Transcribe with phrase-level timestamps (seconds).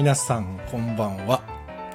[0.00, 1.42] 皆さんこんばんは。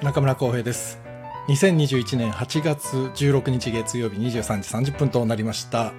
[0.00, 1.00] 中村浩平です。
[1.48, 5.92] 2021年8月16日月曜日23時30分となりました。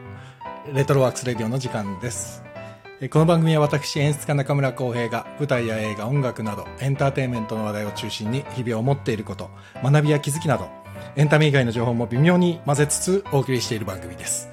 [0.71, 2.45] レトロワークスレディオの時間です。
[3.11, 9.49] この番組は私演出家中村浩平が舞台や映画音楽などエンターテインメントの話題を中心に日々思っていること
[9.83, 10.69] 学びや気づきなど
[11.17, 14.47] エンタメ以外の情報も微妙に混ぜつつお送りしている番組です。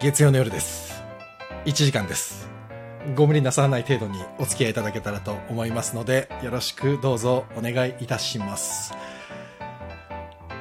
[0.00, 1.00] 月曜の夜です。
[1.64, 2.51] 1時間です。
[3.16, 8.94] ご無理なさらない程度にお付き合いいただけたらと思いますのでよろしくどうぞお願いいたします。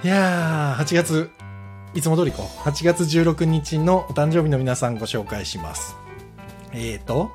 [0.04, 1.30] いやー8月
[1.94, 5.96] いつも通りこう8月16日のお誕生日の皆さんご紹介します。
[6.74, 7.32] えーと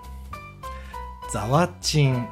[1.33, 2.27] ザワチン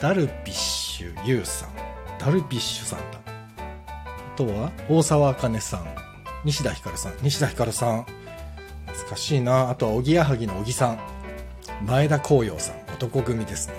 [0.00, 1.70] ダルビッシュユウさん。
[2.18, 3.20] ダルビッシュさんだ。
[3.26, 5.86] あとは大沢あかねさん。
[6.44, 7.14] 西田ひかるさん。
[7.22, 8.06] 西田ひかるさん。
[9.00, 9.70] 懐かしいな。
[9.70, 10.98] あとはおぎやはぎの小木さん。
[11.86, 12.76] 前田光陽さん。
[12.94, 13.74] 男組ですね。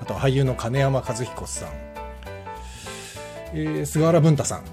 [0.00, 1.68] あとは俳優の金山和彦さん、
[3.52, 4.64] えー、菅原文太さん。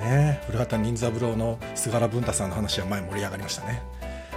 [0.00, 3.82] ね古畑任三郎の菅原文太さんの話は前盛り上がりましたね。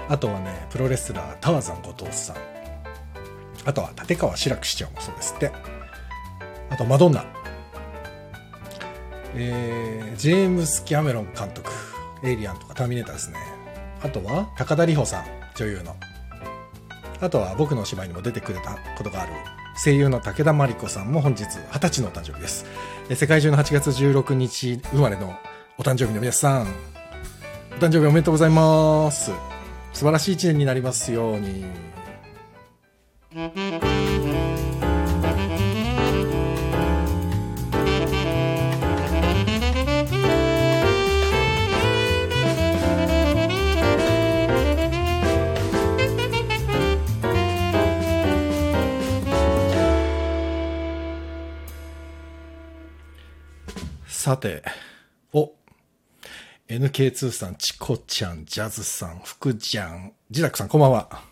[0.08, 2.38] あとはねプロレスラータワザン後藤さん。
[3.66, 5.52] あとは立川志らく市長もそうですって。
[6.70, 7.26] あとマドンナ。
[9.36, 11.70] えー、ジェームス・キャメロン監督。
[12.24, 13.57] エイリアンとかターミネーターですね。
[14.02, 15.96] あとは高田里穂さん女優の。
[17.20, 19.32] あとは僕の芝居にも出てくれたことがある
[19.84, 22.66] 声優の武田真理子さんも本日20歳のお誕生日です。
[23.14, 25.36] 世界中の8月16日生まれの
[25.78, 26.68] お誕生日の皆さん。
[27.72, 29.32] お誕生日おめでとうございます。
[29.94, 31.66] 素晴らしい一年になりますように。
[54.28, 54.62] さて、
[55.32, 55.54] お、
[56.68, 61.24] NK2 さん、チコちゃん、ジャズさん、福ちゃん、ジラクさん、こんばんは。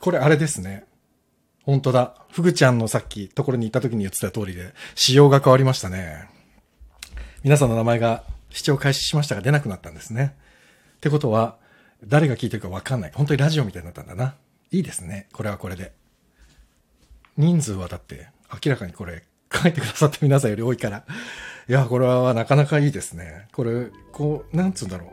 [0.00, 0.84] これあれですね。
[1.62, 2.16] 本当だ。
[2.32, 6.28] 福ちゃんのさっきところに行った時に言ってた通りで、仕様が変わりましたね。
[7.44, 10.34] 皆さんの名前が視聴開始しましたが出なくなったんですね。
[10.96, 11.58] ってことは、
[12.04, 13.12] 誰が聞いてるかわかんない。
[13.14, 14.34] 本当にラジオみたいになったんだな。
[14.72, 15.28] いいですね。
[15.32, 15.92] これはこれで。
[17.36, 19.22] 人数はだって明らかにこれ
[19.54, 21.04] 書いてくださった皆さんより多いから。
[21.68, 23.46] いや、これはなかなかいいですね。
[23.52, 25.12] これ、こう、なんつうんだろ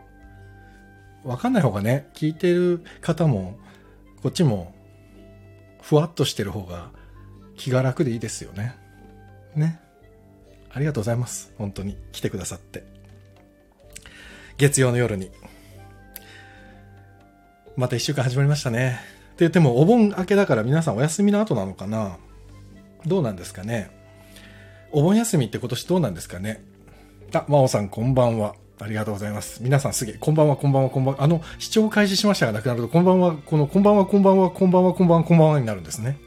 [1.26, 1.30] う。
[1.30, 3.60] わかんない方がね、聞いてる方も、
[4.24, 4.74] こっちも、
[5.82, 6.92] ふわっとしてる方が
[7.56, 8.76] 気が楽でいいですよね。
[9.56, 9.80] ね。
[10.72, 11.54] ありがとうございます。
[11.58, 12.84] 本当に来てくださって。
[14.58, 15.32] 月曜の夜に。
[17.76, 19.00] また一週間始まりましたね。
[19.00, 22.18] って言っても、お盆明けだから皆さんお休みの後なのかな
[23.06, 23.99] どうなんですかね
[24.92, 26.64] お盆休みって今年どうなんですかね？
[27.34, 28.56] あ、真央さんこんばんは。
[28.82, 29.62] ありがとうございます。
[29.62, 31.24] 皆さんすげえ、こんばんは、こんばんは、こんばんは。
[31.24, 36.18] あの、視聴開始しましたがなくなると、こんばんは、この、こんばんは、こんばんは、こんばんは、こんばんは、こんばんはになるんですね。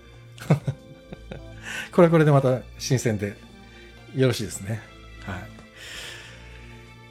[1.92, 3.36] これはこれでまた新鮮で、
[4.14, 4.80] よろしいですね。
[5.24, 5.38] は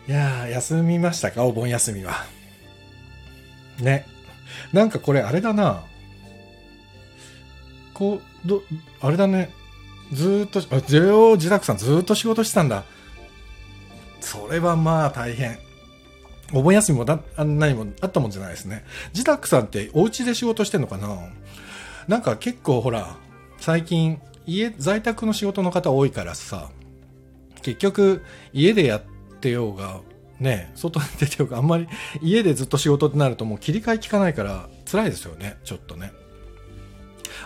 [0.08, 0.12] い。
[0.12, 1.44] いやー、休みましたか？
[1.44, 2.14] お盆休みは。
[3.80, 4.06] ね。
[4.74, 5.84] なんかこれあれだな。
[7.96, 8.64] こう、ど、
[9.02, 9.52] あれだね。
[10.12, 12.84] ずっと、あ、ゼオ自宅さんずっと仕事してたんだ。
[14.20, 15.58] それはまあ大変。
[16.54, 18.84] お盆休みもだ、何もあったもんじゃないですね。
[19.14, 21.18] 自宅さんってお家で仕事してんのかな？
[22.08, 23.16] なんか結構ほら、
[23.58, 26.70] 最近家、在宅の仕事の方多いからさ、
[27.62, 29.02] 結局家でやっ
[29.40, 30.02] てようが、
[30.40, 31.88] ね、外に出てようが、あんまり
[32.22, 36.12] 家でずっと仕事ってなるともう切り替え効かないから辛いですよね、ちょっとね。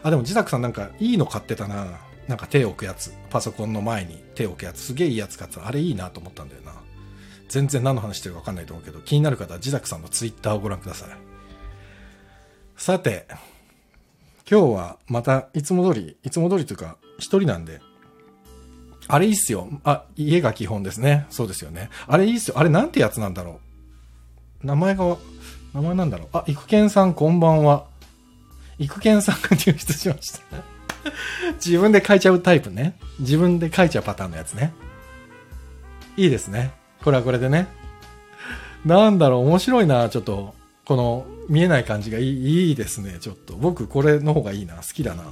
[0.01, 1.99] あ、でも自宅さんなんかいいの買ってたな。
[2.27, 3.13] なんか手を置くやつ。
[3.29, 4.79] パソコンの前に手を置くやつ。
[4.79, 5.67] すげえいいやつ買った。
[5.67, 6.73] あれいいなと思ったんだよな。
[7.49, 11.09] 全然何の話してるか分かんないと思うけど、気になる方は自宅さんのツイッターをご覧ください。
[12.77, 13.27] さて、
[14.49, 17.81] 今日はまたいつも通り、いつも通りというか、一人なんで、
[19.07, 19.69] あれいいっすよ。
[19.83, 21.27] あ、家が基本ですね。
[21.29, 21.89] そうですよね。
[22.07, 22.59] あれいいっすよ。
[22.59, 23.59] あれなんてやつなんだろ
[24.63, 24.67] う。
[24.67, 25.17] 名前が、
[25.73, 26.27] 名前なんだろう。
[26.33, 27.85] あ、育賢さんこんばんは。
[28.79, 30.74] 育賢さんが入室しました。
[31.63, 32.97] 自分で書いちゃうタイプね。
[33.19, 34.73] 自分で書いちゃうパターンのやつね。
[36.17, 36.71] いいですね。
[37.03, 37.67] これはこれでね。
[38.85, 40.53] なんだろう、面白いな、ちょっと。
[40.85, 43.55] この見えない感じがいいいいですね、ちょっと。
[43.55, 44.75] 僕これの方がいいな。
[44.75, 45.23] 好きだな。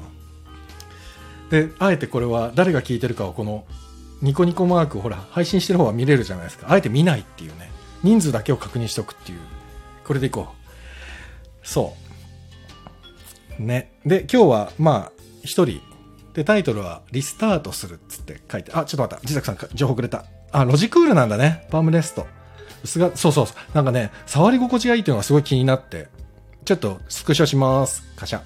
[1.51, 3.65] で、あえてこれは誰が聞いてるかをこの
[4.23, 6.67] ニコニコマークほら、配信してる方は見れるじゃないですか。
[6.71, 7.69] あえて見ないっていうね。
[8.03, 9.39] 人数だけを確認しとくっていう。
[10.05, 11.67] これでいこう。
[11.67, 11.95] そ
[13.59, 13.61] う。
[13.61, 13.91] ね。
[14.05, 15.81] で、今日は、まあ、一人
[16.33, 19.21] で、タイトルは、リスタートするっつって書いて、あ、ちょっと待った。
[19.21, 20.25] 自宅さん、情報くれた。
[20.51, 21.67] あ、ロジクールなんだね。
[21.69, 22.25] パームレスト。
[22.83, 23.57] 薄が、そうそうそう。
[23.75, 26.07] なんかね、触り心地がいいっていうのがすごい気になって、
[26.65, 28.03] ちょっとスクショします。
[28.15, 28.41] カシャ。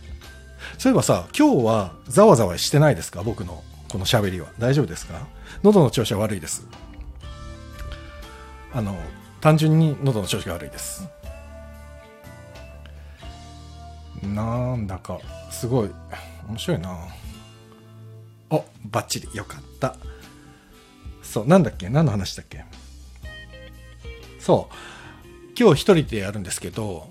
[0.78, 3.24] そういえばさ、今日はざわざわしてないですか？
[3.24, 4.48] 僕のこの喋りは。
[4.60, 5.28] 大丈夫ですか？
[5.64, 6.68] 喉の調子は悪いです。
[8.74, 8.98] あの、
[9.40, 11.08] 単純に喉の調子が悪いです。
[14.24, 15.20] なんだか、
[15.52, 15.92] すごい、
[16.48, 16.98] 面白いな
[18.50, 19.96] お、バッチリ、よかった。
[21.22, 21.90] そう、なんだっけ？
[21.90, 22.64] 何の話だっけ？
[24.40, 24.76] そう、
[25.60, 27.10] 今日一人でやるんですけど、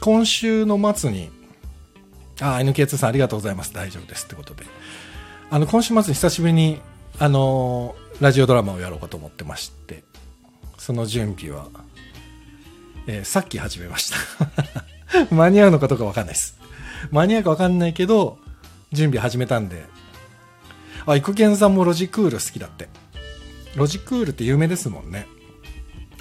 [0.00, 1.30] 今週の末に、
[2.40, 3.72] あ、NK2 さんありがとうございます。
[3.72, 4.64] 大丈夫ですってことで。
[5.50, 6.80] あの、今週末に久しぶりに、
[7.18, 10.04] あの、ラジオドラマをやろうかと思ってまして、
[10.76, 11.66] その準備は、
[13.08, 16.57] えー、さっき始めました 間に合うのかどうかわかんないです。
[17.10, 18.38] 間に合うかわかんないけど、
[18.92, 19.86] 準備始めたんで。
[21.06, 22.88] あ、イクケンさんもロジクール好きだって。
[23.76, 25.26] ロジクールって有名ですもんね。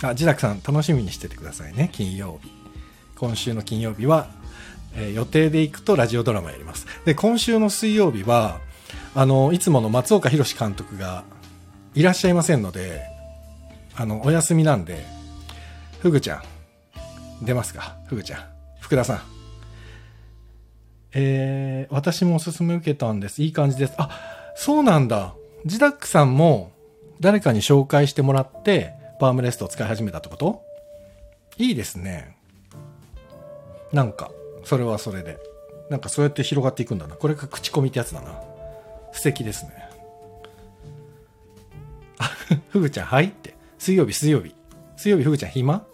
[0.01, 2.51] あ、ジダクさん楽しみにしててくださいね、金曜日。
[3.15, 4.29] 今週の金曜日は、
[4.93, 6.85] えー、予定で行くとラジオドラマやります。
[7.05, 8.59] で、今週の水曜日は、
[9.15, 11.23] あの、いつもの松岡弘監督が
[11.95, 13.01] いらっしゃいませんので、
[13.95, 15.03] あの、お休みなんで、
[15.99, 16.43] ふぐちゃ
[17.41, 17.95] ん、出ますか？
[18.05, 18.41] ふぐちゃん。
[18.79, 19.36] 福田さん。
[21.13, 23.41] えー、私もおすすめ受けたんです。
[23.41, 23.93] いい感じです。
[23.97, 24.09] あ、
[24.55, 25.33] そうなんだ。
[25.65, 26.71] ジダックさんも
[27.19, 30.63] 誰かに紹介してもらって、パームレストを使い始めたってこと？
[31.57, 32.37] いいですね。
[33.91, 34.31] なんか、
[34.63, 35.37] それはそれで。
[35.89, 37.15] なんかそうやって広がっていくんだな。
[37.15, 38.39] これが口コミってやつだな。
[39.13, 39.71] 素敵ですね。
[42.19, 42.29] あ、
[42.69, 43.55] ふぐちゃん、はいって。
[43.79, 44.53] 水曜日、水曜日。
[44.97, 45.85] 水曜日、ふぐちゃん、暇？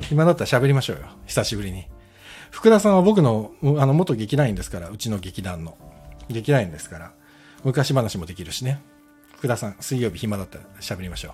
[0.00, 1.06] 暇だったら喋りましょうよ。
[1.26, 1.86] 久しぶりに。
[2.54, 5.76] 福田さんは僕の、あの、元劇団員ですから、うちの劇団の。
[6.28, 7.12] 劇団員ですから。
[7.64, 8.80] 昔話もできるしね。
[9.36, 11.32] 福田さん、水曜日暇だったら喋りましょう。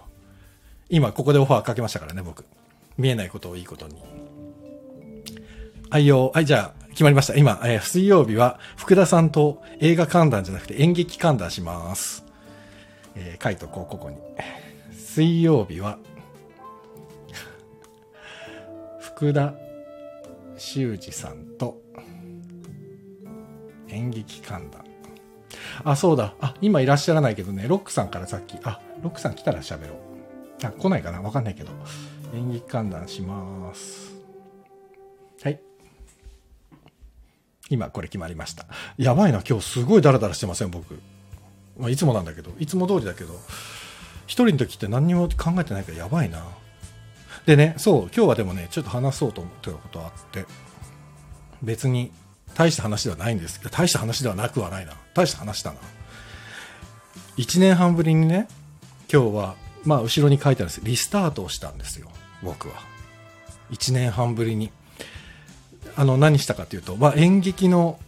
[0.89, 2.47] 今、ここでオファーかけましたからね、僕。
[2.97, 4.03] 見えないことをいいことに。
[5.91, 6.33] はいよ。
[6.35, 7.37] はい、じゃあ、決まりました。
[7.37, 12.25] 今、えー、水曜日は、福田さんと映画観覧じゃなくて演劇観覧します。
[13.15, 14.17] えー、書いとこう、ここに。
[14.95, 15.99] 水曜日は、
[19.01, 19.53] 福田
[20.61, 21.81] 修二さんと
[23.89, 24.85] 演劇観覧。
[25.85, 26.35] あ、そうだ。
[26.41, 30.67] あ、今いらっしゃらないけどね、ロックさんからさっき、あ、ロックさん来たら喋ろう。
[30.67, 31.23] あ、来ないかな？
[31.23, 31.71] わかんないけど。
[32.35, 34.15] 演劇観覧します。
[35.43, 35.61] はい。
[37.71, 38.67] 今これ決まりました。
[38.99, 41.01] やばいな、今日すごいダラダラしてません、僕。
[41.79, 43.33] まあ、いつもなんだけど、いつも通りだけど、
[44.27, 46.45] 一人の時って何にも考えてないからやばいな。
[47.50, 50.47] でね、そう、今日はでもね、ちょっと話そうと思ってたことあって、
[51.64, 52.12] 別に
[52.55, 54.93] 大した話ではないんですけど、大した話ではなくはないな。
[55.14, 55.79] 大した話だな。
[57.38, 58.47] 1年半ぶりにね、
[59.12, 62.06] 今日は、まあ後ろに書いてあるんですリスタートをしたんですよ、
[62.44, 62.75] 僕は。
[63.73, 64.70] 1年半ぶりに。
[65.97, 67.99] あの何したかというと、まあ、演劇の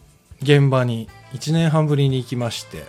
[0.40, 2.84] 現場に1年半ぶりに行きまして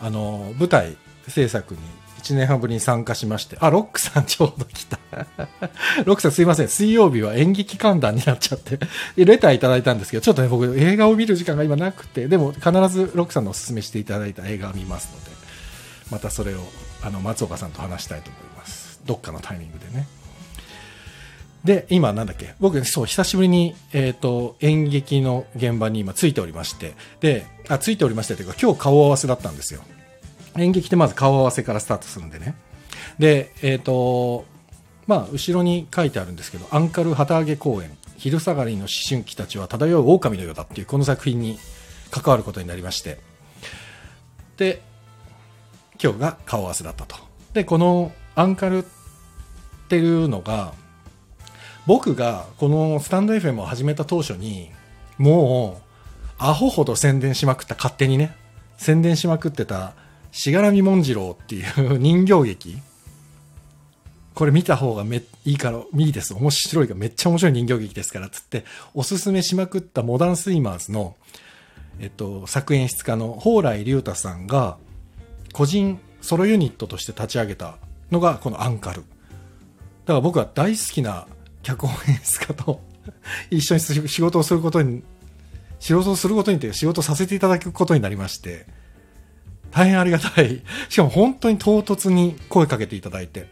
[0.00, 0.96] あの舞台
[1.28, 1.80] 制作に
[2.24, 3.56] 1年半ぶりに参加しまして。
[3.60, 4.98] あロックさんちょうど来た。
[6.06, 6.68] ロックさんすいません。
[6.68, 8.78] 水曜日は演劇観覧になっちゃって。
[9.22, 12.26] レターいただいたんですけどちょっとね僕映画を見る時間が今なくて。
[12.26, 15.30] でも必ずロックさんのおすすめしていただいた映画を見ますので。
[16.10, 16.60] またそれを
[17.02, 19.00] あの松岡さんと話したいと思います。
[19.04, 20.06] どっかのタイミングでね。
[21.64, 22.54] で、今なんだっけ。
[22.60, 29.80] 僕、そう、久しぶりに、えっ、ー、と、演劇の現場に今ついておりまして、で、あ、ついておりましてというか、今日顔合わせだったんですよ。
[30.56, 32.54] 演劇ってまず顔合わせからスタートするんでね。
[33.18, 34.44] で、えっ、ー、と、
[35.06, 41.58] まあ、後ろに書いてあるんですけど、アンカル旗揚げ公演、昼下がりの思春期たちは漂う狼のようだっていうこの作品に
[42.10, 43.18] 関わることになりまして、
[44.56, 44.82] で、
[46.02, 47.16] 今日が顔合わせだったと。
[47.52, 48.84] で、このアンカルっ
[49.88, 50.72] ていうのが、
[51.86, 54.70] 僕がこのスタンド FM を始めた当初に、
[55.18, 55.82] もう、
[56.38, 58.34] アホほど宣伝しまくった、勝手にね、
[58.76, 59.92] 宣伝しまくってた、
[60.34, 62.78] しがらみもんじろうっていう人形劇
[64.34, 66.34] これ見た方がめいいから、いいです。
[66.34, 68.64] 面白いがめっちゃ面白い人形劇ですから、つって、
[68.94, 71.14] おすすめしまくったモダンスイマーズの、
[72.00, 74.76] えっと、作演出家の蓬莱竜太さんが、
[75.52, 77.76] 個人ソロユニットとして立ち上げた
[78.10, 79.02] のがこのアンカル。
[79.02, 81.28] だから僕は大好きな
[81.62, 82.80] 脚本演出家と
[83.50, 85.04] 一緒に仕事をすることに、
[85.78, 88.66] 仕事をすることにという仕事をさせていただくことになりまして、
[89.74, 90.62] 大変ありがたい。
[90.88, 93.48] しかも本当に唐突に声かけていただいて。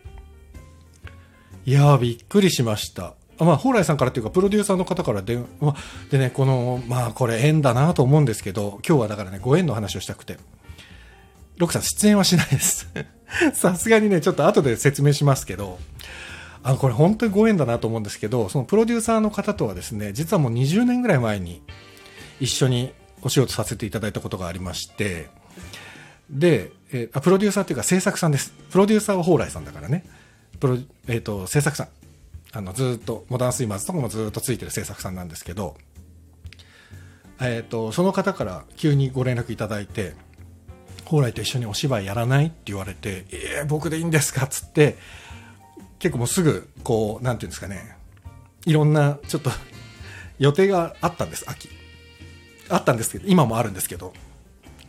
[1.66, 3.14] いやー、びっくりしました。
[3.38, 5.74] まあ、蓬莱さんからというか、プロデューサーの方から電話、
[6.10, 10.38] でね、この、まあ、これ縁だなと思うんですけど、今日はだからね、ご縁の話をしたくて、
[11.58, 12.88] ロクさん出演はしないです。
[13.54, 15.78] さすがにね、ちょっと後で説明しますけど、
[16.62, 21.62] あの、これ本当にご縁だなと思うんですけど、そのプロデューサーの方とはですね、実はもう20年ぐらい前に
[22.38, 25.28] 一緒にお仕事させていただいたことがありまして、
[26.30, 28.52] で、えープロデューサーというか制作さんです。
[28.70, 30.04] プロデューサーは蓬莱さんだからね。
[30.60, 31.88] プロ、えっ、と、制作さん。
[32.52, 35.76] あの、ずっと、モダンスイマーズとかもずっとついてる制作さんなんですけど、
[37.40, 40.14] えっ、と、その方から急にご連絡いただいて、
[41.04, 44.96] 蓬莱と一緒にお芝居やらないって言われて、えー、僕でいいんですかっつって、
[45.98, 47.96] 結構もうすぐ、こう、なんていうんですかね、
[48.64, 49.50] いろんな、ちょっと、
[50.38, 51.68] 予定があったんです、秋。
[52.68, 54.12] あったんですけど、今もあるんですけど、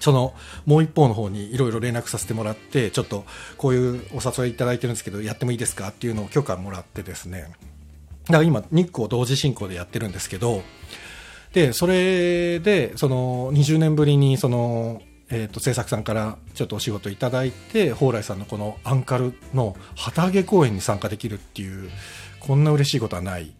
[0.03, 0.33] その、
[0.65, 3.23] もう一方の方にいろいろ連絡させてもらって、ちょっと、
[3.57, 7.53] こういうお誘いいただいてるんですけど、やってもいいですかっていうのを許可もらってですね、
[8.25, 10.61] だから今、日光同時進行でやってるんですけど、
[11.53, 21.89] で、それで、その、20年ぶりに、その、えっ、と、制作さんからちょっとお仕事いただいて、蓬莱さんのこのアンカルの旗揚げ公演に参加できるっていう、
[22.41, 23.53] こんな嬉しいことはない。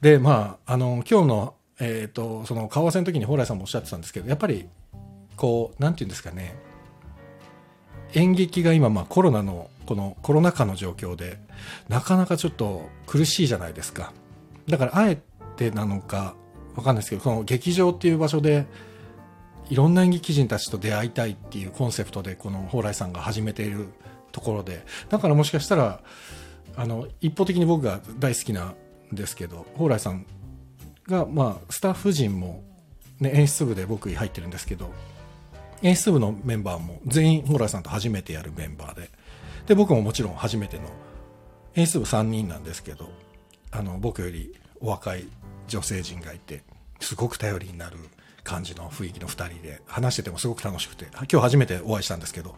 [0.00, 4.66] で、まあ、あの、今日の、えっ、と、その、顔合わせの時に蓬莱さんもおっしゃってたんですけど、やっぱり、
[5.42, 6.54] こう、なんていうんですかね、
[8.14, 11.40] 演劇が今、まあコロナの、このコロナ禍の状況で、
[11.88, 14.12] なかなかちょっと苦しいじゃないですか。
[14.68, 15.20] だから、あえ
[15.56, 16.36] てなのか、
[16.76, 18.66] わかんないですけど、この劇場っていう場所で、
[19.68, 23.88] いろんな演劇人たちと出会いたいっていうコンセプトで、この蓬莱さんが始めている
[24.30, 26.02] ところで、だからもしかしたら、
[26.76, 28.76] あの、一方的に僕が大好きなん
[29.10, 30.24] ですけど、蓬莱さん
[31.08, 32.62] が、まあ、スタッフ陣も、
[33.18, 34.92] ね、演出部で僕入ってるんですけど、
[35.82, 39.10] 演出部のメンバーも全員蓬莱さんと初めてやるメンバーで、
[39.66, 40.84] で、僕ももちろん初めての
[41.74, 43.10] 演出部3人なんですけど、
[43.70, 45.24] あの、僕よりお若い
[45.68, 46.62] 女性陣がいて、
[47.00, 47.96] すごく頼りになる
[48.44, 52.54] 感じの雰囲気の2人で、話しててもすごく楽しくて、今日初めてお会いしたんですけど、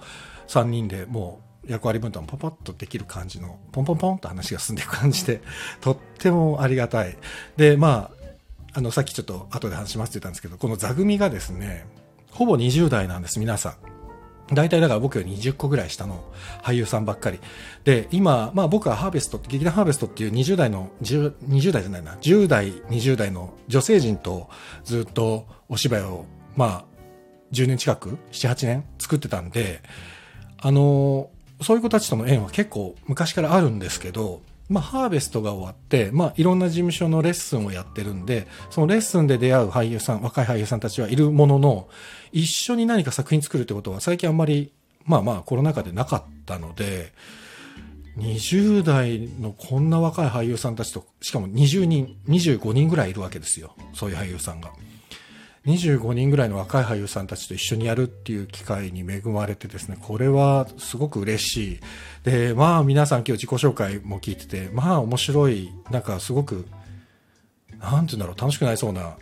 [0.49, 5.41] 3人でもう役割分担パパッとできる感じの、ポンポンポンと話が進んでいく感じで、
[5.81, 7.17] とってもありがたい。
[7.57, 8.25] で、まあ、
[8.75, 11.87] あの、さっきちょっと後で話しますって言ったんですけど、この座組がですね、
[12.35, 14.55] ほぼ20代なんです、皆さん。
[14.55, 16.23] 大体だから僕より20個ぐらい下の
[16.63, 17.39] 俳優さんばっかり。
[17.85, 24.49] で、今、まあ僕はハーベスト、劇団ハーベストっていう20代の、10 20代じゃないな、10代、20代の女性陣と
[24.85, 26.27] ずっとお芝居を、
[26.57, 26.85] まあ、
[27.53, 29.81] 10年近く、7、8年作ってたんで、
[30.59, 31.31] あの、
[31.63, 41.89] そういう子たちとの縁は結構昔からあるんですけど、まあ、ハーベストが終わって、まあ、いろんな事務所のレッスンをやってるんで、そのレッスンで出会う俳優さん、若い俳優さんたちはいるものの、
[42.33, 44.73] 一緒に何か作品作るってことは最近あんまり、
[45.05, 47.13] まあまあコロナ禍でなかったので、
[48.19, 53.75] 20代のこんな若い俳優さんたちと、しかも20人、25人ぐらいいるわけですよ。
[53.93, 54.73] そういう俳優さんが。
[55.67, 61.81] 25人ぐらいの若い俳優さんたちと一緒にやるっていう機会に恵まれてですね、これはすごく嬉しい。
[62.23, 66.67] で、まあ皆さん今日自己紹介も聞いてて、まあ面白い、なんかすごく、
[67.81, 69.17] なんて言うんだろう、楽しくなりそうな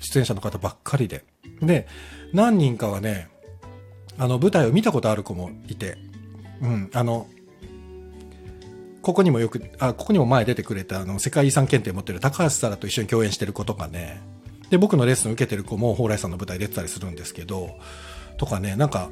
[0.00, 1.24] 出演者の方ばっかりで。
[1.62, 1.86] で、
[2.32, 3.28] 何人かはね、
[4.18, 5.98] あの舞台を見たことある子もいて、
[6.60, 7.28] うん、あの、
[9.02, 14.20] ここにもよく、あ、ここにも前出てくれた、あの、世界遺産検定持ってる高橋沙羅と一緒に共演してる子とかね、
[14.70, 17.78] で、僕のレッスン受けてる子も蓬莱さんの舞台出てたりするんですけど、
[18.36, 19.10] とかね、なんか、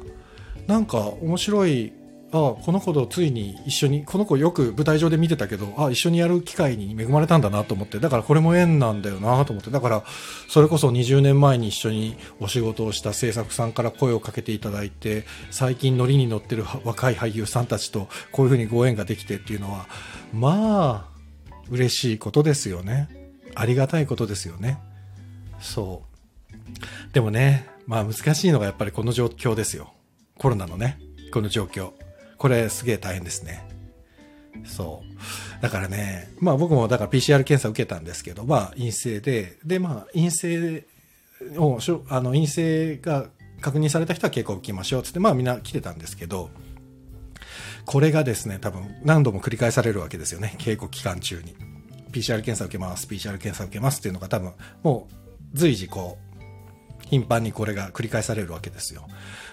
[0.67, 1.93] なんか面白い、
[2.29, 10.03] あこの子とついに一緒に、この子よく舞台上で見てたけど、あ一緒にやる機会に恵まれたんだなと思って、だからこれも縁なんだよなと思って、だから、
[10.49, 19.87] それこそ20年前に一緒にお仕事をした制作さんから声をかけていただいて、最近ノリに乗ってる若い俳優さんたちとこういうふうにご縁ができてっていうのは、
[20.33, 21.17] まあ、
[21.69, 23.07] 嬉しいことですよね。
[23.55, 24.79] ありがたいことですよね。
[25.59, 26.03] そ
[27.09, 27.13] う。
[27.13, 29.93] でもね、まあ難しいのがやっぱりこの状況ですよ。
[30.37, 30.99] コロナのね、
[31.31, 31.91] この状況。
[32.37, 33.67] これすげえ大変ですね。
[34.65, 35.03] そ
[35.59, 35.61] う。
[35.61, 40.85] だからね、まあ僕もだから PCR 検査受けたんですけど、まあ陰性で、でまあ陰性
[41.57, 43.29] を、あの陰性が
[43.61, 46.49] 確認された人は稽古を受けましょうつって、まあみんな来てたんですけど、
[47.85, 51.55] これがですね、多分何度も繰り返されるわけですよね、稽古期間中に。
[52.11, 55.26] PCR 検査受けます、PCR 検査受けますっていうのが多分もう
[55.57, 56.27] 随時こう、
[57.09, 59.07] 頻繁にこれが繰り返されるわけですよ。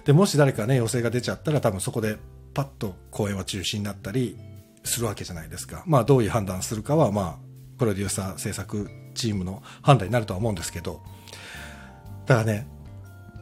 [0.05, 2.19] で、もし誰かね、陽性が出ちゃったら多分そこで
[2.53, 4.37] パッと公演は中止になったり
[4.85, 5.83] するわけじゃないですか。
[5.87, 11.01] まあどういう判断するかはまあ、プロデューサー制作チームの判断になるとは思うんですけど、
[12.27, 12.67] だからね、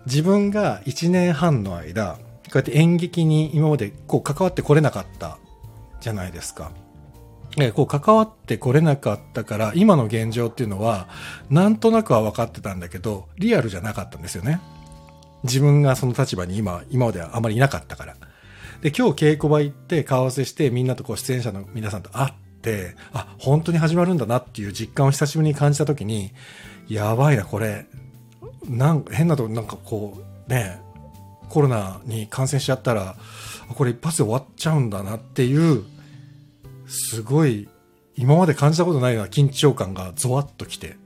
[0.07, 5.39] 自分が1年半の間、こうやって演劇に今までこう関わってこれなかった
[6.01, 6.73] じゃないですか。
[7.59, 11.09] えこう関わってこれなかったから、今の現状っていうのは、
[11.51, 14.61] なんとなくは分かってたんだけど、リアルじゃなかったんですよね。
[15.45, 18.17] 自分がその立場に今、今まではあまりいなかったから。
[18.81, 22.33] で、今日稽古場行って顔合わせしてみんなとこう出演者の皆さんと会っ
[22.63, 26.33] て、あ、本当に始まるんだなっていう実感を久しぶりに感じたときに、
[26.89, 27.87] やばいな、これ。
[28.69, 30.81] なんか変なとこなんかこう、ね、
[31.49, 33.17] コロナに感染しちゃったら、
[33.75, 35.85] これ一発で終わっちゃうんだなっていう、
[36.93, 37.69] すごい、
[38.15, 40.97] 今まで感じたことないような緊張感がゾワッときて、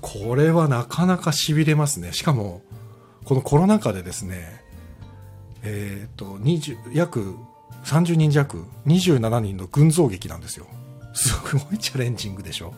[0.00, 2.12] これはなかなか痺れますね。
[2.12, 2.62] しかも、
[3.24, 4.60] このコロナ禍でですね、
[5.62, 7.36] えっ、と、20、約
[7.84, 10.66] 30人弱、27人の群像劇なんですよ。
[11.12, 12.72] すごいチャレンジングでしょ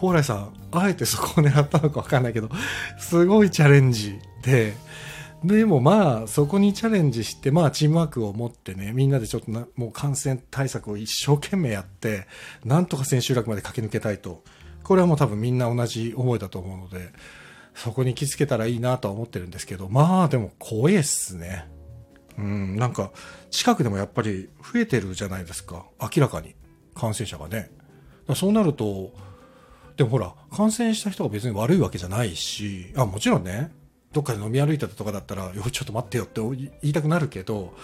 [0.00, 2.50] 蓬莱さん、あえてそこを狙ったのかわかんないけど、
[2.98, 4.76] すごいチャレンジで、
[5.44, 12.26] でもまあ、そこにチャレンジして、まあ、チームワークを持ってね、みんなでちょっとな、もう感染対策を一生懸命やって、
[12.64, 14.42] なんとか千秋楽まで駆け抜けたいと。
[14.82, 17.12] これはもう多分みんな同じ思いだと思うので、
[17.74, 21.68] そこに気づけたらいいなとは思ってるんですけど、まあ、でも怖いっすね。
[22.38, 23.12] うん、なんか、
[23.50, 25.86] 近くでもやっぱり増えてるじゃないですか。
[26.00, 26.54] 明らかに。
[26.94, 27.70] 感染者がね。
[28.34, 29.12] そうなると、
[29.96, 33.70] でもほら、感染した人が別に悪いわけじゃないし、あ、もちろんね、
[34.16, 37.74] どっかで飲み歩いたとかだったら、よ、ちょっと待ってよって言いたくなるけど、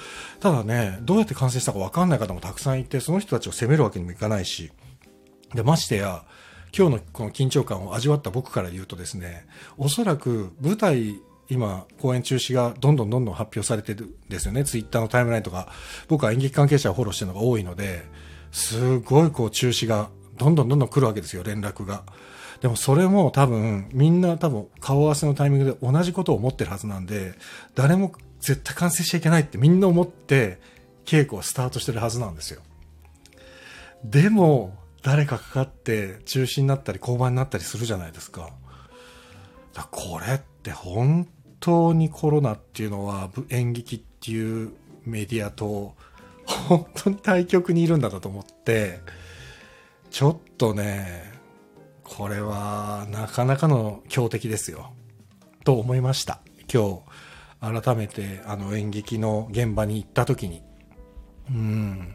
[0.41, 4.73] ただね、どうやって感染したか分かんない方もたくさんいて、その人たちを責めるわけにもいかないし、
[5.55, 6.25] で、ましてや、
[6.75, 9.47] 今日のこの緊張感を味わった僕から言うとですね、
[9.77, 11.21] おそらく舞台、
[11.51, 14.65] 今、公演中止がどんどんどんどん発表されてるんですよね。
[14.65, 15.69] ツイッターのタイムラインとか、
[16.09, 18.07] 僕は演劇関係者をフォローしてるのが多いので、
[18.53, 20.09] すごいこう中止が
[20.39, 22.05] どんどんどんどん来るわけですよ、連絡が。
[22.63, 27.35] でもそれも多分、みんな多分顔合わせのタイミングで同じことを思ってるはずなんで、
[27.75, 30.61] 誰も絶対完成しちゃいけないってみんな思って
[31.05, 32.63] 稽古をスタートしてるはずなんですよ。
[34.05, 38.51] でも、誰かかかって中止になったり降板になったりするじゃないですか。
[39.75, 41.27] だこれって本
[41.59, 44.73] 当にコロナっていうのは演劇っていう
[45.05, 45.97] メディアと
[46.47, 49.01] 本当に対極にいるんだなと思って、
[50.13, 51.32] ちょっとね、
[52.15, 54.93] これはなかなかの強敵ですよ。
[55.65, 56.41] と思いました。
[56.71, 57.03] 今
[57.63, 60.63] 日、改めてあの演劇の現場に行った時に。
[61.49, 62.15] うん。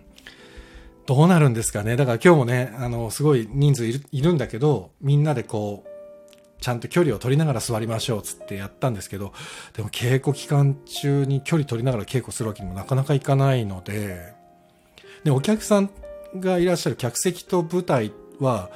[1.07, 1.95] どうなるんですかね。
[1.95, 9.33] だから今日もね、あの、すごい人数いるんだけど、みんなでこう、ちゃんと距離を取りながら座りましょうつってやったんですけど、
[9.73, 14.35] でも稽古期間中に距離取りながら稽古するわけにもなかなかいかないので、
[15.23, 15.89] で、お客さん
[16.35, 18.69] がいらっしゃる客席と舞台は、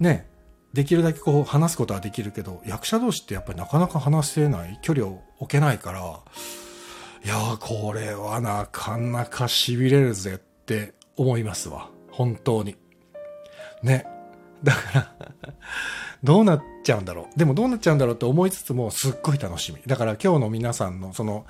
[0.00, 0.33] ね、
[0.74, 6.20] できるだけこう話すことはできるけど、役者同士ってやっぱりなかなか話せない、距離を置けないから、
[7.24, 11.90] いや、これはなかなか痺れるぜって思いますわ。
[12.10, 12.74] 本当に。
[13.84, 14.04] ね。
[14.64, 15.14] だから、
[16.24, 17.38] どうなっちゃうんだろう。
[17.38, 19.80] でもどうなっちゃうんだろうって思いつつも、すっごい楽しみ。
[19.86, 21.46] だから今日の皆さんの、その、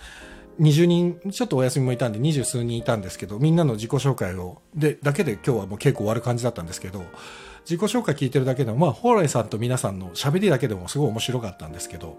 [0.60, 7.04] 20人、ちょっとお休みもいたんで、二十数人いたんですけど、みんなの自己紹介を、で、だけで今日はもう結構終わる感じだったんですけど、
[7.64, 12.18] 自己紹介聞いてるだけでも、まあ、蓬莱さんと皆さんの喋りだけでもすごい面白かったんですけど、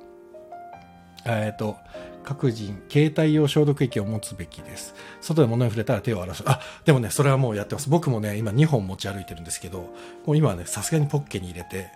[1.25, 1.77] えっ、と、
[2.23, 4.95] 各人、携帯用消毒液を持つべきです。
[5.21, 6.35] 外で物に触れたら手を洗う。
[6.45, 7.89] あ、でもね、それはもうやってます。
[7.89, 9.93] 僕もね、今2本持ち歩いてるんですけど、
[10.25, 11.91] もう今はね、さすがにポッケに入れて、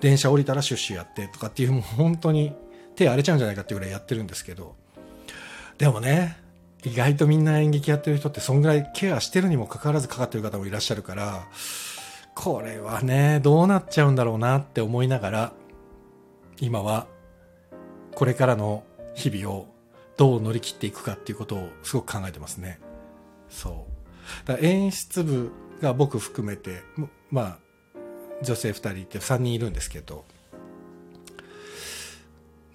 [0.00, 2.52] 電車降りたらシュッシュやってとかっていう、もう本当に
[2.94, 4.76] 手荒れちゃうんじゃないかっていうぐらいやってるんですけど、
[5.78, 6.36] でもね、
[6.84, 11.46] 意外とみんな演劇やってる人ってそんぐらいケアしてるにもかかわらずかかってる方もいらっしゃるから、
[12.34, 15.52] これはね、どうなっちゃうんだろうなって思いながら、
[16.60, 17.06] 今は
[18.14, 19.66] これからの日々を
[20.16, 22.78] どう乗り切っていくかっていうことをすごく考えてますね。
[23.48, 23.86] そ
[24.44, 24.48] う。
[24.48, 26.82] だ演出部が僕含めて、
[27.30, 27.58] まあ、
[28.42, 30.24] 女性2人いて3人いるんですけど、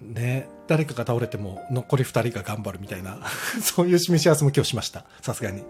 [0.00, 3.20] ね、誰かが倒れても残り2人が頑張るみたいな、
[3.60, 5.06] そういう示し合わせも今日しました。
[5.20, 5.64] さすがに。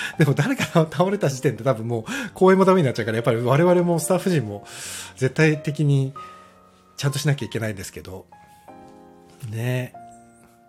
[0.18, 2.04] でも誰かが倒れた時点で多分もう
[2.34, 4.66] 公演もダメになっちゃうから、やっぱり我々もスタッフ陣も
[5.16, 6.12] 絶対的に
[6.96, 8.26] ちゃんとしなきゃいけないんですけど、
[9.50, 9.94] ね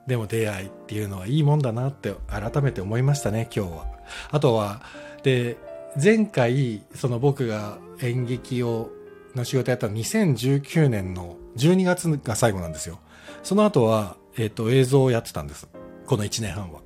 [0.08, 3.86] でも出会いっていうのはいいもんだなって改めて思いましたね、今日は。
[4.32, 4.82] あとは、
[5.24, 5.58] で、
[6.02, 8.90] 前回、その僕が演劇を、
[9.36, 13.00] の仕事やったの2019年の12月が最後なんですよ。
[13.44, 15.68] その後は、えっ、と、映像をやってたんです。
[16.06, 16.80] この1年半は。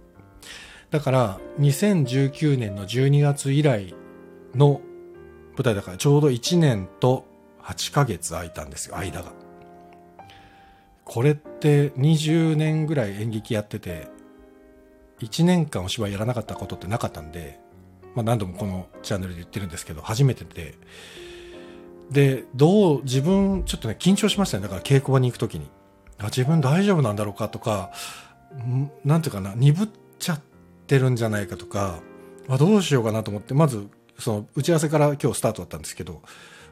[0.92, 3.96] だから、2019年の12月以来
[4.54, 4.82] の
[5.56, 7.26] 舞台だから、ちょうど1年と
[7.64, 9.32] 8ヶ月空いたんですよ、間が。
[11.06, 14.08] これって20年ぐらい演劇やってて、
[15.20, 17.60] 1年間お芝居やらなかったことってなかったんで、
[18.14, 20.76] まあ、何度もこのチャンネルで言ってるんですけど、初めてで、
[22.10, 24.64] で、どう、自分、ちょっとね、緊張しましたね。
[24.64, 25.70] だから稽古場に行くときに。
[26.18, 27.92] あ、自分大丈夫なんだろうかとか、
[28.54, 30.42] んなんていうかな、鈍っちゃっ
[30.88, 32.00] てるんじゃないかとか、
[32.48, 33.88] あ、どうしようかなと思って、まず、
[34.20, 36.22] その、打ち合わせから今日スタートだったんですけど、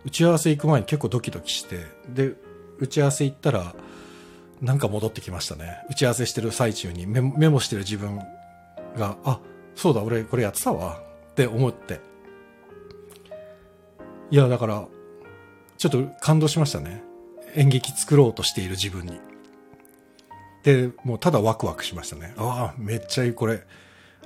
[0.05, 2.33] 打ち合わせ行く前に結構ドキドキして、で、
[2.79, 3.75] 打ち合わせ行ったら、
[4.61, 5.85] なんか戻ってきましたね。
[5.89, 8.19] 打ち合わせしてる最中にメメモしてる自分
[8.97, 9.39] が、あ、
[9.75, 12.01] そうだ、俺これやってたわ、って思って。
[14.31, 14.87] いや、だから、
[15.77, 17.03] ちょっと感動しましたね。
[17.55, 19.19] 演劇作ろうとしている自分に。
[20.63, 22.33] で、もうただワクワクしましたね。
[22.37, 23.63] ああ、めっちゃいい、これ、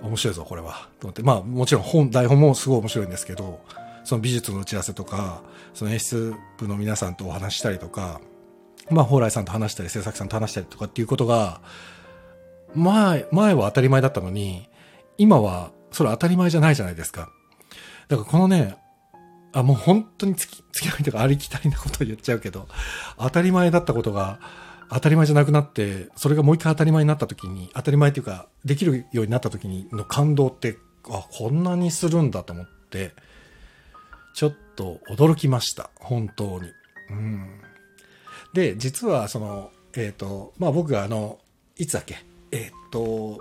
[0.02, 0.90] 面白いぞ、これは。
[1.00, 1.22] と思って。
[1.24, 3.62] まあ、もちろん本、台本もすごい面白いんですけど、
[4.04, 5.42] その美術の打ち合わせとか、
[5.74, 8.20] その演出部の皆さんとお話したりとか、
[8.90, 11.62] まあ、蓬莱さんと話したり、制作さんと話したりとかっていうことが、
[12.76, 14.70] 前、前は当たり前だったのに、
[15.18, 17.30] 今はそれ当たり前じゃないじゃないですか。
[18.08, 18.76] だからこのね、
[19.54, 22.68] あ、もう本当に付き、付き合いとかありきたりなことを言っちゃうけど、
[23.18, 24.40] 当たり前だったことが、
[24.94, 30.78] 当たり前じゃなくなって、それがもう一回当たり前になった時に、当たり前っていうか、できるようになった時にの感動って、
[31.10, 33.12] あ、こんなにするんだと思って、
[34.34, 35.90] ちょっと驚きました。
[35.96, 36.70] 本当に。
[37.10, 37.62] うん。
[38.54, 41.40] で、実はその、えっ、と、まあ僕があの、
[41.78, 42.18] いつだっけ？
[42.52, 43.40] えっ、と、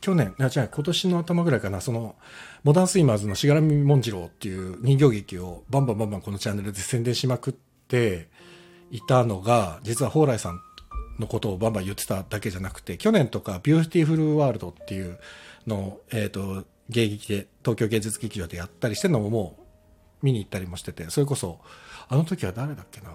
[0.00, 2.16] 去年、あ、違う、今年の頭ぐらいかな、その、
[2.64, 7.54] モダンスイマーズのしがらみもんじろうっていう人形劇をバンバンバンバンこのチャンネルで宣伝しまくっ
[7.86, 8.28] て
[8.90, 10.60] いたのが、実は蓬莱さん
[11.18, 15.18] のことをバンバン言ってただけじゃなくて、去年とかビューティフルワールドっていう
[15.66, 19.56] のを、えっ、と、芸劇で、東京芸術劇場でやったりしてるのもも
[20.22, 21.60] う見に行ったりもしてて、それこそ、
[22.08, 23.10] あの時は誰だっけな、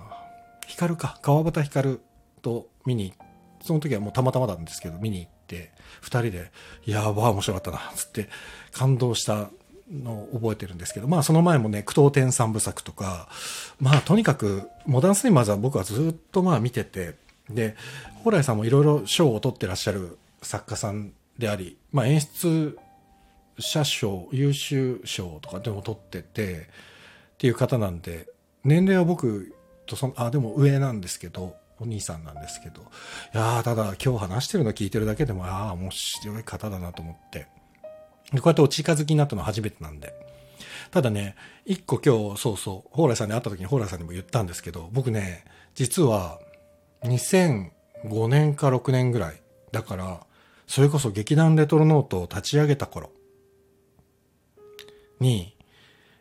[0.67, 1.99] 光か、川端光
[2.41, 3.13] と見に、
[3.61, 6.51] その時はもうたまたまなんですけど、見に行って、二人で、
[6.85, 8.29] いやーばー面白かったな、つって
[8.71, 9.49] 感動した
[9.91, 13.29] のを覚えてるんですけど、まあその前もね、句読点三部作とか、
[13.79, 17.15] まあとにかく、モダンスイマーズは僕はずっとまあ見てて、
[17.49, 17.75] で、
[18.23, 22.77] 蓬莱さんもいろいろ賞を取ってらっしゃる作家さんであり、まあ演出
[23.59, 26.69] 者賞、優秀賞とかでも取ってて、
[27.33, 28.27] っていう方なんで、
[28.63, 29.55] 年齢は僕
[29.85, 37.47] とその、あ、でも上なんですけど、お兄さんなんですけど、いやただ今日話してるの聞いてるだけでも、ああ、面白い方だなと思って。
[38.33, 40.13] こうやってお近づきになったのは初めてなんで。
[40.91, 46.39] ただね、一個今日、そうそう、蓬莱さんに会った時に蓬莱さんにも言ったんですけど、僕ね、実は、
[47.03, 49.41] 2005年か6年ぐらい。
[49.71, 50.25] だから、
[50.67, 53.11] それこそ劇団レトロノートを立ち上げた頃
[55.19, 55.55] に、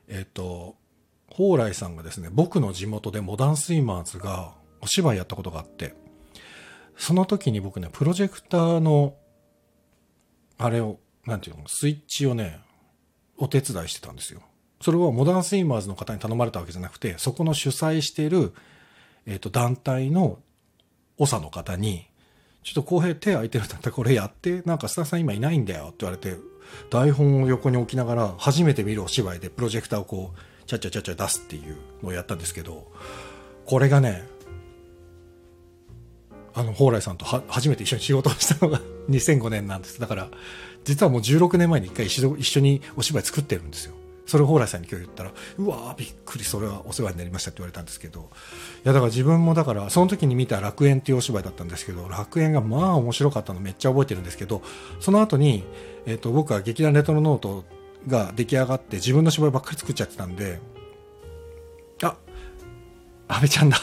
[0.09, 0.77] えっ、と、
[1.31, 5.95] 蓬莱さんがですね、僕の地元でモダンスイマーズがお芝居やったことがあって、
[6.97, 9.15] その時に僕ね、プロジェクターの、
[10.59, 12.61] あれを、なんていうの、スイッチをね、
[13.37, 14.41] お手伝いしてたんですよ。
[14.81, 18.55] それはモダンスイマーズの方に頼まれたわけじゃなくて、そこの主催している、
[19.27, 20.39] えっ、と、団体の
[21.19, 22.07] 長の方に、
[22.63, 26.37] ちょっと公平手空いてるんだったらこれやって、なんかスタッフさん今いないんだよって言われて、
[26.91, 32.91] 台本を横に置きながら初めて見るお芝居でプロジェクターをこう、ちゃちゃちゃちゃ出すっていうのをやったんですけど、
[33.65, 34.25] これがね、
[36.55, 40.01] あの、蓬莱さんとは初めて一緒に仕事をしたのが 2005年なんです。
[40.01, 40.29] だから、
[40.85, 43.95] 実はもう16年前に一回一緒にお芝居作ってるんですよ。
[44.27, 48.23] それを蓬莱さんに今日言ったら、うわーびっくり、それはお世話になりましたって言われたんですけど、い
[48.85, 54.63] や、だから自分もだから、その時に見た楽園っていうお芝居だったんですけど、楽園がまあ面白かったのめっちゃ覚えてるんですけど、
[55.01, 55.65] その後に、
[56.07, 57.65] えっ、と、僕は劇団レトロノート
[58.07, 60.61] が出来上がって自分の芝居ばっかり作っちゃってたんで、
[62.03, 62.17] あ、
[63.29, 63.79] 安倍ちゃんだ。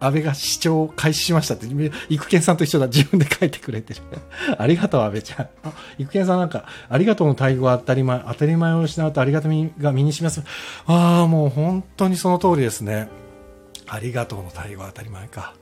[0.00, 1.66] 安倍が視聴開始しましたって、
[2.08, 2.86] 育賢さんと一緒だ。
[2.86, 4.00] 自分で書いてくれてる。
[4.58, 5.48] ありがとう、安倍ちゃん。
[5.64, 10.42] あ、育賢さんなんか、ありがとうの対語は当たり前、当たり前を失うとありがたみが身にします。
[10.86, 13.08] ああ、もう本当にその通りですね。
[13.86, 15.54] ありがとうの対語は当たり前か。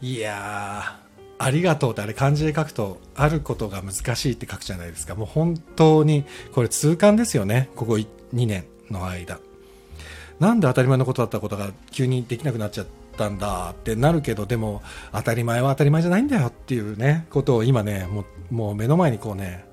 [0.00, 1.00] いや、
[1.38, 5.14] ありがとうってあれ漢字で書くと、あることが難しいって書くじゃないですか。
[5.14, 7.70] もう本当に、これ痛感ですよね。
[7.76, 8.06] ここ2
[8.46, 9.38] 年の間。
[10.40, 19.64] なんで当たり前のことだったことが急にできなくなっちゃったんだってなるけど、でも当たり前は当たり前じゃないんだよっていうね、ことを今ね、もうもう目の前にこうね、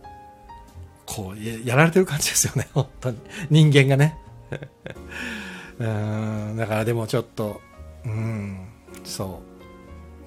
[1.05, 3.17] こうやられてる感じですよね、 本当に。
[3.49, 4.17] 人間がね。
[5.79, 7.59] うん、だからでもちょっと、
[8.05, 8.67] うん、
[9.03, 9.41] そ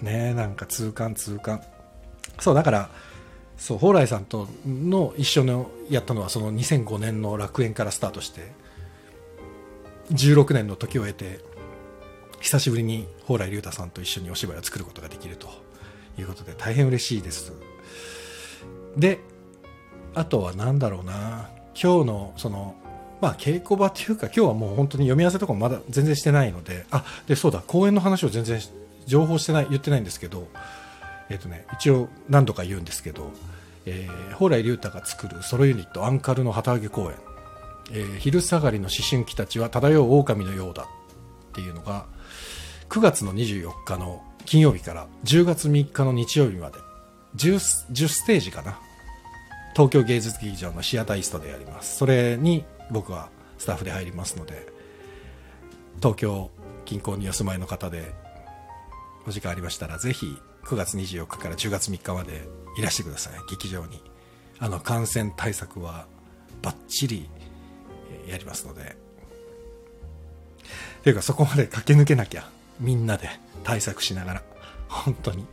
[0.03, 0.05] う。
[0.05, 1.63] ねなんか痛感痛感。
[2.39, 2.91] そう、だから、
[3.57, 8.53] そう、蓬莱さんとの一緒のやったのはその2005年の楽園からスタートして、
[10.11, 11.41] 16年の時を経て
[12.41, 15.49] 久しぶりに蓬莱竜太さんと一緒にお芝居を作ることができると
[16.19, 17.53] いうことで大変嬉しいです。
[18.97, 19.21] で
[20.15, 21.51] あとは何だろうな。
[21.81, 22.75] 今日のその
[23.21, 28.61] まあ稽古場っていうか今日はもう本当に読み合わせとかもまだ全然してないのであでそうだ公演の話を全然
[29.07, 30.49] 情報してない言ってないんですけど
[31.29, 33.31] えっ、とね一応何度か言うんですけど、
[33.85, 37.17] えー、蓬莱竜太が作るソロユニットアンカルの旗揚げ公演、
[37.93, 40.87] えー昼下がりの思春期たちは漂う狼のようだっ
[41.55, 42.07] ていうのが
[42.89, 46.79] 9月の24日の金曜日から10月3日の日曜日まで
[47.37, 47.55] 10,
[47.93, 48.79] 10ステージかな。
[49.75, 51.99] 東京芸術劇場のシアターイストでやります。
[51.99, 54.67] それに僕はスタッフで入りますので
[55.97, 56.51] 東京
[56.85, 58.15] 近郊にお住まいの方で
[59.27, 60.27] お時間ありましたらぜひ
[60.65, 63.35] 9月24日から10月3日までいらしてください。
[63.51, 64.01] 劇場に。
[64.59, 66.07] あの感染対策は
[66.63, 67.29] バッチリ
[68.29, 68.97] やりますので。
[71.07, 72.49] ていうかそこまで駆け抜けなきゃ
[72.81, 73.31] みんなで
[73.63, 74.43] 対策しながら。
[74.89, 75.47] 本当に。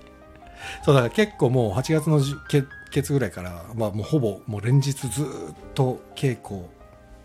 [0.84, 5.28] そうだから結構もう8月のじけ月ぐらいから、まあ、もうほぼもう連日ずっ
[5.74, 6.62] と稽古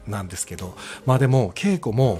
[0.06, 0.76] なんですけど。
[1.06, 2.18] まあでも稽古も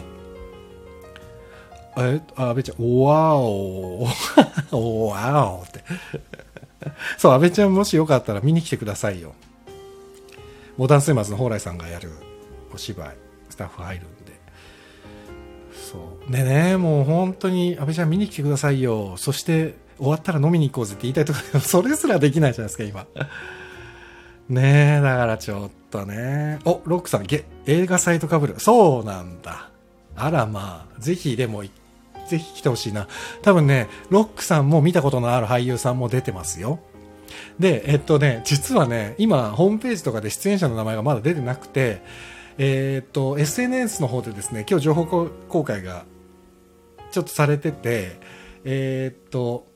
[1.98, 4.06] えあ阿部ちゃんおわお
[4.72, 5.84] おわおって。
[7.18, 9.34] そう阿部ちゃんもしよかったら見に来てくださいよ。
[10.76, 12.27] モダンスイマーズの蓬莱さんがやる。
[12.72, 13.16] お芝居
[13.48, 14.32] スタッフ入るんで。
[15.72, 16.32] そう。
[16.32, 19.16] でねもう本当に阿部ちゃん見に来てくださいよ。
[19.16, 23.06] そして終わったら飲みに行こうぜって言いたいところそれすらできないじゃないですか今。
[24.48, 26.58] ねえだからちょっとね。
[26.64, 28.54] おロックさんげ映画サイトかぶる。
[28.58, 29.70] そうなんだ。
[30.16, 31.62] あらまあぜひでも
[32.28, 33.08] ぜひ来てほしいな。
[33.42, 36.80] 多分ねロックさんも見たことのある俳優さんも出てますよ。
[37.58, 42.02] で、えっとね、実はね、今、ホームページとかで出演者の名前がまだ出てなくて、
[42.58, 46.04] えっと、SNS の方でですね、今日情報公開が
[47.12, 48.18] ちょっとされてて、
[48.64, 49.66] えっと、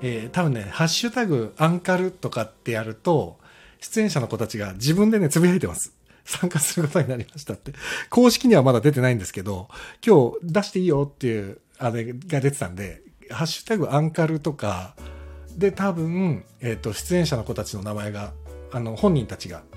[0.00, 3.38] えー多分ね、ハッシュタグアンカルとかってやると、
[3.80, 5.92] 出演者の子たちが自分でね、つぶやいてます。
[6.24, 7.72] 参加することになりましたって。
[8.08, 9.68] 公式にはまだ出てないんですけど、
[10.04, 14.96] 今日出していいよっていう、あれが出てたんで、ハッシュタグアンカルとか、
[15.54, 18.32] で多分、えっと出演者の子たちの名前が
[18.72, 19.62] あの本人たちが「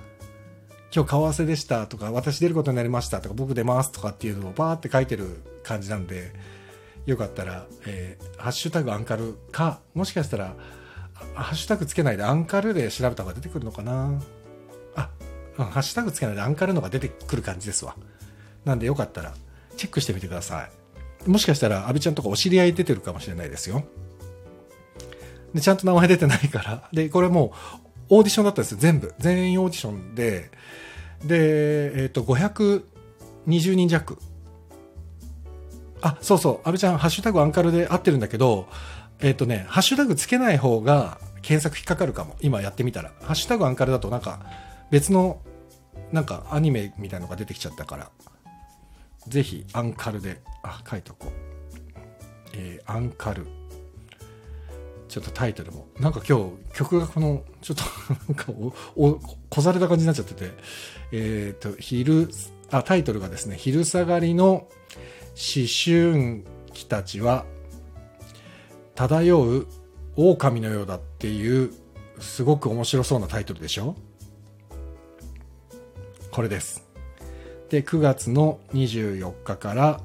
[0.93, 6.34] 今日顔合わせでした」とか「私出ることになりました」とか「僕出ます」とかっていうのをバーって書いてる感じなんで
[7.06, 10.56] よかったら「えーハッシュタグアンカル」かもしかしたら
[11.34, 14.21] ハッシュタグつけないでアンカルで調べた方が出てくるのかな。
[14.95, 15.10] あ、
[15.58, 17.95] うん、ハッシュタグつけないでアンカルのが出てくる感じですわ。
[18.65, 19.34] なんでよかったら
[19.78, 20.67] チェックしてみてくださ
[21.25, 21.30] い。
[21.30, 23.84] もしかしたら阿部ちゃんとかお知り合い出てるかもしれないですよ。
[25.54, 26.89] で、ちゃんと名前出てないから。
[26.93, 27.54] で、これも
[27.86, 29.13] う、オーディションだったんですよ、全部。
[29.19, 30.51] 全員オーディションで、
[31.25, 34.17] で、えっ、と、520人弱。
[36.01, 38.67] あ、そうそう、阿部ちゃん、ハッシュタグアンカルで合ってるんだけど、
[39.19, 42.35] えっ、とね、ハッシュタグつけない方が検索引っかかるかも。
[42.41, 43.11] 今やってみたら。
[43.21, 44.39] ハッシュタグアンカルだとなんか、
[44.91, 45.41] 別の、
[46.11, 48.09] なんかアニメみたいのが出てきちゃったから、
[49.27, 51.31] ぜひ、アンカルで、あ、書いとこう。
[52.53, 53.58] えーアンカル。
[55.09, 55.87] ちょっとタイトルも。
[55.99, 57.83] なんか今日曲がこの、ちょっと
[58.31, 58.51] なんか
[58.95, 59.19] お、お、
[59.49, 60.51] こされた感じになっちゃってて、
[61.11, 62.29] えっ、と、昼、
[62.69, 64.67] あ、タイトルがですね、昼下がりの思
[65.83, 66.43] 春
[66.73, 67.45] 期たちは、
[68.93, 69.67] 漂う
[70.15, 71.73] 狼のようだっていう、
[72.19, 73.95] すごく面白そうなタイトルでしょ？
[76.31, 76.87] これです。
[77.69, 80.01] で、9月の24日から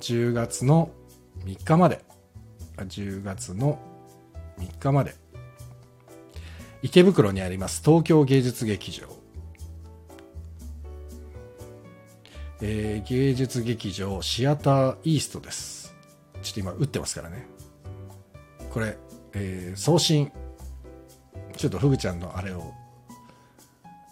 [0.00, 0.90] 10月の
[1.44, 2.02] 3日まで、
[2.78, 3.78] 10月の
[4.58, 5.14] 3日まで。
[6.82, 9.08] 池袋にあります東京芸術劇場、
[12.60, 15.94] えー芸術劇場シアターイーストです。
[16.42, 17.48] ちょっと今打ってますからね。
[18.70, 18.96] これ、
[19.32, 20.30] えー送信。
[21.56, 22.72] ちょっとフグちゃんのあれを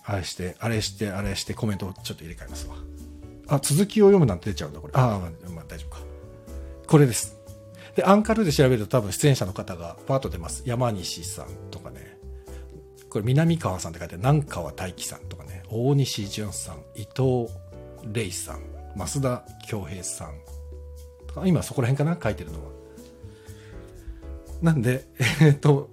[0.05, 2.75] あれしてあれしてあれしてコメントをちょっと入れ替えますわ。
[3.49, 4.93] あ続きを読むなんて出ちゃうんだこれ。
[4.97, 6.03] ああまあ、まあ、大丈夫か。
[6.89, 7.36] これです。
[7.97, 10.63] で、アンカルで調べると多分出演者の方がパーッと出ます。
[10.67, 12.19] 山西さんとかね。
[13.09, 15.63] これ南川さんって書いて南川大樹さんとかね。
[15.71, 17.49] 大西淳さん、伊藤
[18.05, 18.61] 玲さん、
[18.95, 20.35] 増田恭平さん
[21.27, 21.47] とか。
[21.47, 22.71] 今そこら辺かな書いてるのは。
[24.61, 25.07] なんで、
[25.41, 25.89] えっと、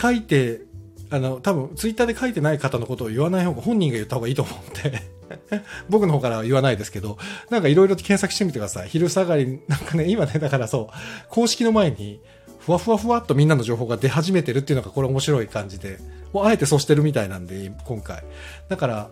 [0.00, 0.62] 書いて、
[1.10, 5.15] あの、多分ツイッターで書いてない方のことを言わない方が、本人が言った方がいいと思って。
[5.88, 7.18] 僕の方からは言わないですけど、
[7.50, 8.88] なんかいろいろと検索してみてください。
[8.88, 10.96] 昼下がり、なんかね、今ね、だからそう、
[11.28, 12.20] 公式の前に、
[12.58, 15.98] ふわふわふわっとみんなの情報が出始めてるっていうのがこれ面白い感じで、
[16.32, 18.24] もうあえてそうしてるみたいなんで、今回。
[18.68, 19.10] だから、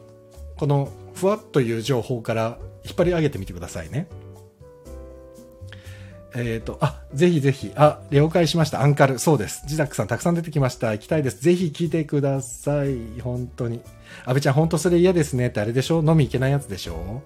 [0.57, 4.09] このふわっという情報から引っ張り上げてみてくださいね。
[6.37, 8.83] えっ、と、あ、ぜひぜひ、あ、了解しました。
[8.83, 9.21] アンカル。
[9.21, 9.63] そうです。
[9.67, 10.91] ジダックさんたくさん出てきました。
[10.91, 11.41] 行きたいです。
[11.41, 13.21] ぜひ聞いてください。
[13.21, 13.81] 本当に。
[14.27, 15.99] 安倍ちゃん、本当それ嫌ですねってあれでしょ？
[15.99, 17.23] 飲み行けないやつでしょ？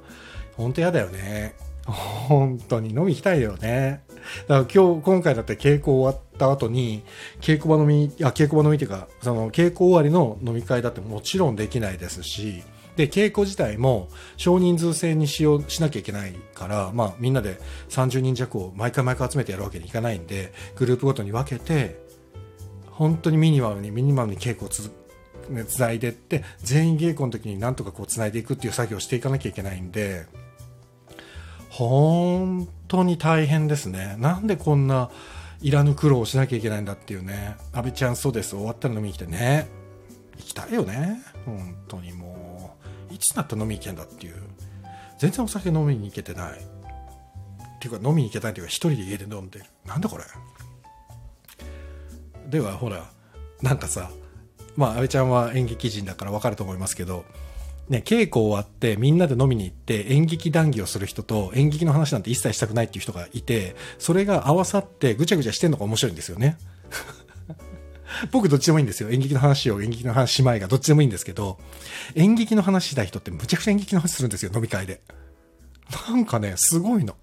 [0.56, 1.54] 本当嫌だよね。
[1.86, 4.02] 本当に飲み行きたいよね。
[4.46, 7.02] だから今日、今回だって稽古終わった後に、
[7.40, 12.62] 稽古場飲み、いや、稽古場飲みっていうか、その稽古終わりの飲み会だってもちろんできないですし、
[12.96, 21.98] で、稽古自体も少人数制にしよう、しなきゃいけないから、まあみんなで30人弱を毎回毎回集めてやるわけにいかないんで、グループごとに分けて、
[22.90, 24.90] 本当にミニマムにミニマムに稽古をつづ、
[25.48, 30.26] ね、つないでって、全員稽古の時になんとかこうつないでいくっていう作業をしていかなきゃいけないんで、
[31.70, 34.16] 本当に大変ですね。
[34.18, 35.10] なんでこんな
[35.60, 37.56] いらぬ苦労をしなきゃいけないんだっていうね。
[37.72, 38.50] 安倍ちゃんそうです。
[38.50, 39.68] 終わったら飲みに来てね。
[40.36, 41.20] 行きたいよね。
[41.44, 42.76] 本当にも
[43.10, 43.14] う。
[43.14, 44.34] いつになったら飲みに行けんだっていう。
[45.18, 46.52] 全然お酒飲みに行けてない。
[46.52, 49.64] っていうか飲みに行けないっていうか一人で家で飲んでる。
[49.84, 50.24] なんだこれ。
[52.48, 53.10] ではほら、
[53.60, 54.10] なんかさ、
[54.78, 57.24] まあ安倍ちゃんは演劇人だからわかると思いますけど、
[57.88, 66.56] ね、稽古終わってみんなで飲みに行って演劇談義をする人と演劇の話なんて一切したくないっていう人がいて、それが合わさってぐちゃぐちゃしてんのが面白いんですよね。
[68.30, 69.10] 僕どっちでもいいんですよ。
[69.10, 71.58] 演劇の話を演劇の話しまいがどっちでもいいんですけど、
[72.14, 75.00] 演劇の話したい人ってむちゃくちゃ演劇の話するんですよ、飲み会で。
[76.08, 77.16] なんかね、すごいの。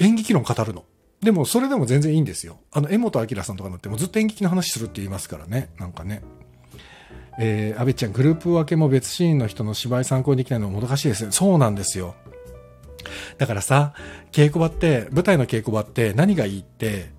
[0.00, 0.84] 演劇論語るの。
[1.22, 2.58] でもそれでも全然いいんですよ。
[2.72, 5.70] あの、江本明さんとかのってもずっと演劇の話するって言いますからね。
[5.78, 6.22] なんかね。
[7.38, 11.32] えー、安倍ちゃん、グループ分けも別シーンの人の芝居参考にできないのももどかしいですね。
[11.32, 12.14] そうなんですよ。
[13.38, 13.94] だからさ、
[14.32, 17.10] 稽古場って、舞台の稽古場って何がいいって、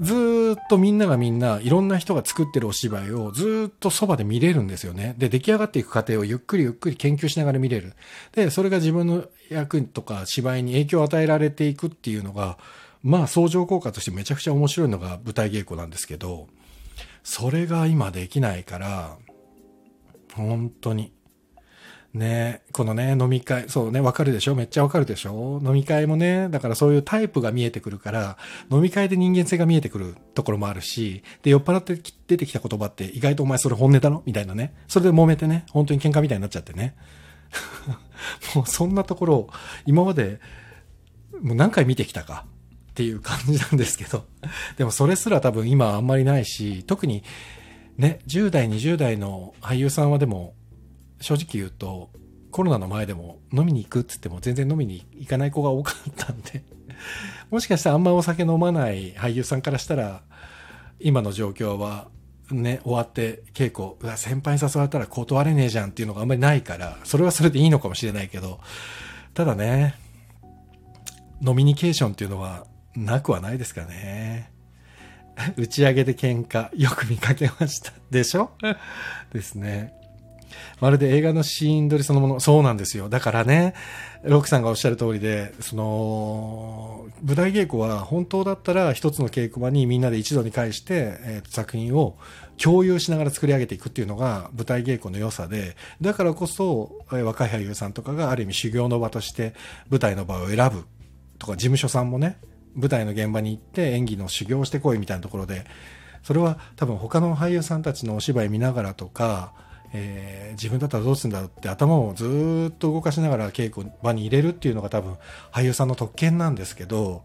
[0.00, 5.16] ずっとみんながみんないろんな人が作ってるお芝居をずっとそばで見れるんですよね。
[5.18, 7.94] で、出来上がっていく過程をゆっくりゆっくり研究しながら見れる。
[8.32, 12.58] で、それが自分の役とか芝居に影響を与えられていくっていうのが、
[13.08, 16.46] まあ相乗効果としてめちゃくちゃ面白いのが舞台稽古なんですけど、
[17.22, 19.16] それが今できないから、
[20.34, 21.12] 本当に。
[22.14, 24.54] ねこのね、飲み会、そうね、わかるでしょ？
[24.54, 25.60] めっちゃわかるでしょ？
[25.64, 28.38] 飲み会もね、だからそういうタイプが見えてくるから、
[28.70, 34.22] 飲み会で人間性が見えてくるところもあるし、で、酔っ払って出てきた言葉って意外とお前それ本音だろ？
[34.26, 34.74] みたいなね。
[34.86, 36.94] それで揉めてね、本当に喧嘩みたいになっちゃってね。
[38.54, 39.50] もうそんなところを、
[39.86, 40.40] 今まで、
[41.40, 42.46] もう何回見てきたか
[42.98, 44.24] っていう感じなんですけど、
[44.76, 47.22] でもそれすら多分今あんまりないし、特に
[47.96, 50.54] ね、10代、20代の俳優さんはでも、
[51.20, 52.10] 正直言うと、
[52.50, 56.64] コロナの前でも飲みに行くって言っても全然飲みに行かない子が多かったんで、
[57.52, 60.22] もしかしたらあんまお酒飲まない俳優さんからしたら、
[60.98, 62.08] 今の状況は
[62.50, 68.58] ね、終わって稽古、うわ、先輩に誘われたら断れねえじゃんっていうのがあんまりないから、それはそれでいいのかもしれないけど、
[69.34, 69.94] ただね、
[71.40, 72.66] ノミニケーションっていうのは
[73.04, 74.50] なくはないですかね。
[75.56, 77.92] 打ち上げで喧嘩、よく見かけました。
[78.10, 78.50] でしょ？
[79.32, 79.94] ですね。
[80.80, 83.08] まるで映画のシーン撮りそのもの、そうなんですよ。
[83.08, 83.74] だからね、
[84.24, 92.16] ロックさんがおっしゃる通りで、その、舞台稽古は本当だったら一つの稽古場にみんなで一度に返して、えー作品を
[92.56, 99.54] 共有しながら作り上げていくっていうのが舞台稽古の良さで、だからこそ、えー若い俳優さんとかがある意味修行の場として
[99.90, 100.86] 舞台の場を選ぶ
[101.38, 102.38] とか、事務所さんもね、
[102.74, 105.64] 舞台の現場に行って演技の修行してこいみたいなところで、
[106.22, 109.52] それは多分他の俳優さんたちのお芝居見ながらとか、
[109.92, 115.16] えー自分だったらどうするんだろうって頭をずっと動かしながら稽古場に入れるっていうのが多分
[115.52, 117.22] 俳優さんの特権なんですけど、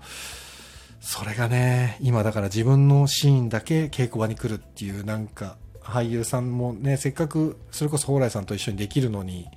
[1.01, 9.47] それがね、今だから自分のシーンだけ稽古場に来るっていうなんか俳優さんもね、せっかくそれこそ蓬莱さんと一緒にできるのに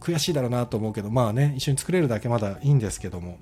[0.00, 3.38] 悔しいだろうなと思うけど、まあね、一緒に作れるだけまだいいんですけども、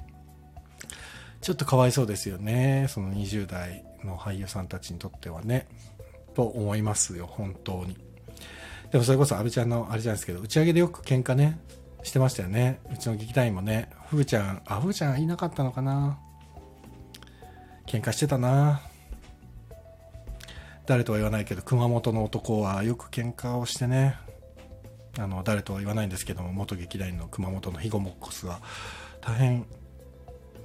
[1.47, 2.87] ちょっとかわいそうですよね。
[2.89, 5.69] その20代の俳優さんたちにとってはね。
[6.35, 7.97] と思いますよ、本当に。
[8.91, 11.61] でもそれこそ安倍ちゃんのあれじゃないですけど、打ち上げでよく喧嘩ね、
[12.03, 12.81] してましたよね。
[12.93, 16.19] うちの劇団員もね、ふーちゃん、あ、ふーちゃんいなかったのかな
[17.87, 18.81] 喧嘩してたな
[20.85, 24.17] 誰とは言わないけど、熊本の男はよく喧嘩をしてね、
[25.17, 28.61] あの、誰とは言わないんですけども、元劇団員の熊本のヒゴモッコスは、
[29.21, 29.65] 大変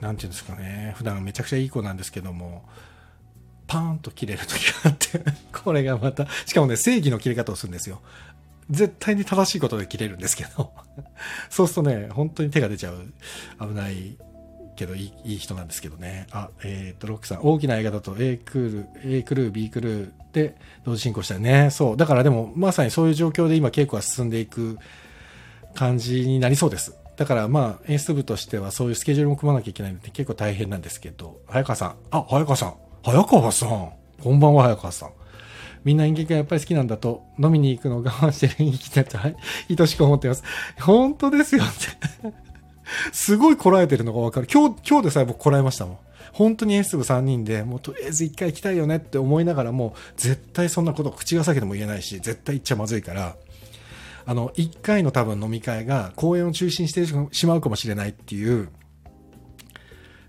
[0.01, 2.63] なんていうんですかね、普段めちゃくちゃいい子なんですけども、
[3.67, 5.21] パーンと切れる時があって、
[5.63, 8.01] これがまた、しかもね、正義の切れ方をするんですよ。
[8.69, 10.73] 絶対に正しいことで切れるんですけど、
[11.49, 13.13] そうするとね、本当に手が出ちゃう、
[13.59, 14.17] 危ない
[14.75, 16.25] けどいいいい人なんですけどね。
[16.31, 21.69] あ、えっ、と、ロックさん、大きな映画だと A クール、A クルー、B クルーで同時進行したよね。
[21.69, 21.97] そう。
[21.97, 24.79] だからでも、まさにそういう状況で今稽古が進んでいく
[25.75, 26.95] 感じになりそうです。
[27.21, 33.91] だからまあ演出部としてはそういうスケジュールも組まなきゃいけないので結構大変なんですけど、早川さん、あ、早川さん、早川さん、
[34.23, 35.09] こんばんは早川さん。
[35.83, 39.35] みんな演劇がやっぱり好きなんだと、飲みに行くのを我慢してる演劇だと、はい、
[39.69, 40.43] 愛しく思ってます。
[40.79, 42.33] 本当ですよって
[43.11, 44.47] すごいこらえてるのがわかる。
[44.51, 45.97] 今日、今日でさえ僕こらえましたもん。
[46.33, 53.35] 本当に演出部3人で、もうとりあえず1回行きたいよねって思いながらも、絶対そんなこと口が裂けても言えないし、絶対行っちゃまずいから、
[54.25, 58.69] あの、1回の多分飲み会が公演を中心してしまうかもしれないっていう、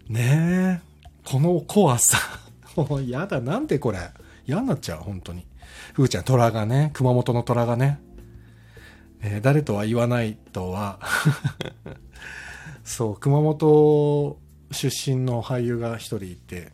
[0.08, 0.92] ねえ、
[1.24, 2.18] この怖さ。
[2.76, 3.98] もうやだ、なんでこれ。
[4.46, 5.46] 嫌になっちゃう、本当に。
[5.94, 8.00] ふーちゃん、虎がね、熊本の虎がね、
[9.22, 10.98] えー、誰とは言わないとは。
[12.84, 14.38] そう、熊本
[14.72, 16.72] 出身の俳優が一人いて、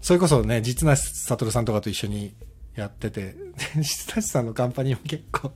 [0.00, 2.34] それこそね、実な悟さんとかと一緒に
[2.76, 3.36] やってて、
[3.76, 5.52] 実なさんのカンパニーも結構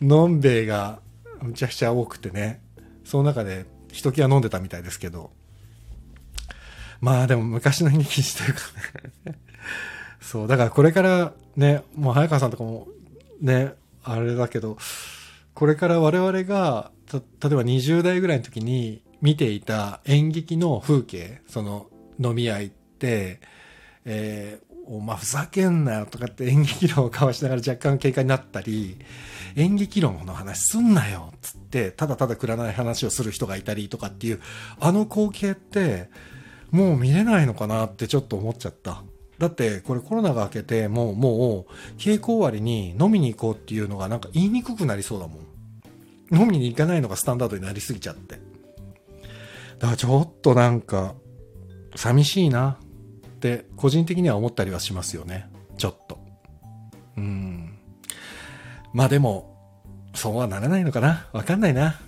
[0.00, 1.00] のんべえが
[1.42, 2.62] むちゃくちゃ多くてね、
[3.04, 5.30] その中でひときわ飲んでたみたいですけど、
[7.00, 8.60] まあでも昔の演劇師というか
[9.26, 9.38] ね。
[10.20, 12.88] そう、だからこれからね、もう早川さんとかも
[13.40, 14.78] ね、あれだけど、
[15.52, 21.86] これから我々が、た例えば20代ぐらいの時に見ていた演劇の風景、その
[22.18, 23.40] 飲み屋行って、
[24.06, 28.98] えお前ふざけんなよとかって演劇論を交わしながら若干警戒になったり、
[29.56, 34.40] 演劇論の話すんなよっつって、ただただくらない話をする人がいたりとかっていう、
[34.80, 36.10] あの光景って、
[36.70, 39.02] もう見れないのかなってちょっと思っちゃった。
[39.38, 45.38] だってこれコロナが明けてもうもう稽古終わりに飲みに行こうっていうのがなんか言いにくくなりそうだもん。
[46.32, 48.36] 飲みに行かないのがスタンダードになりすぎちゃって。
[49.78, 51.14] だからちょっとなんか
[51.96, 52.78] 寂しいな。
[53.52, 56.18] って個人的には思ったりはしますよねちょっと
[57.18, 57.76] うん
[58.94, 59.54] まあでも
[60.14, 62.00] そうはならないのかなわかんないな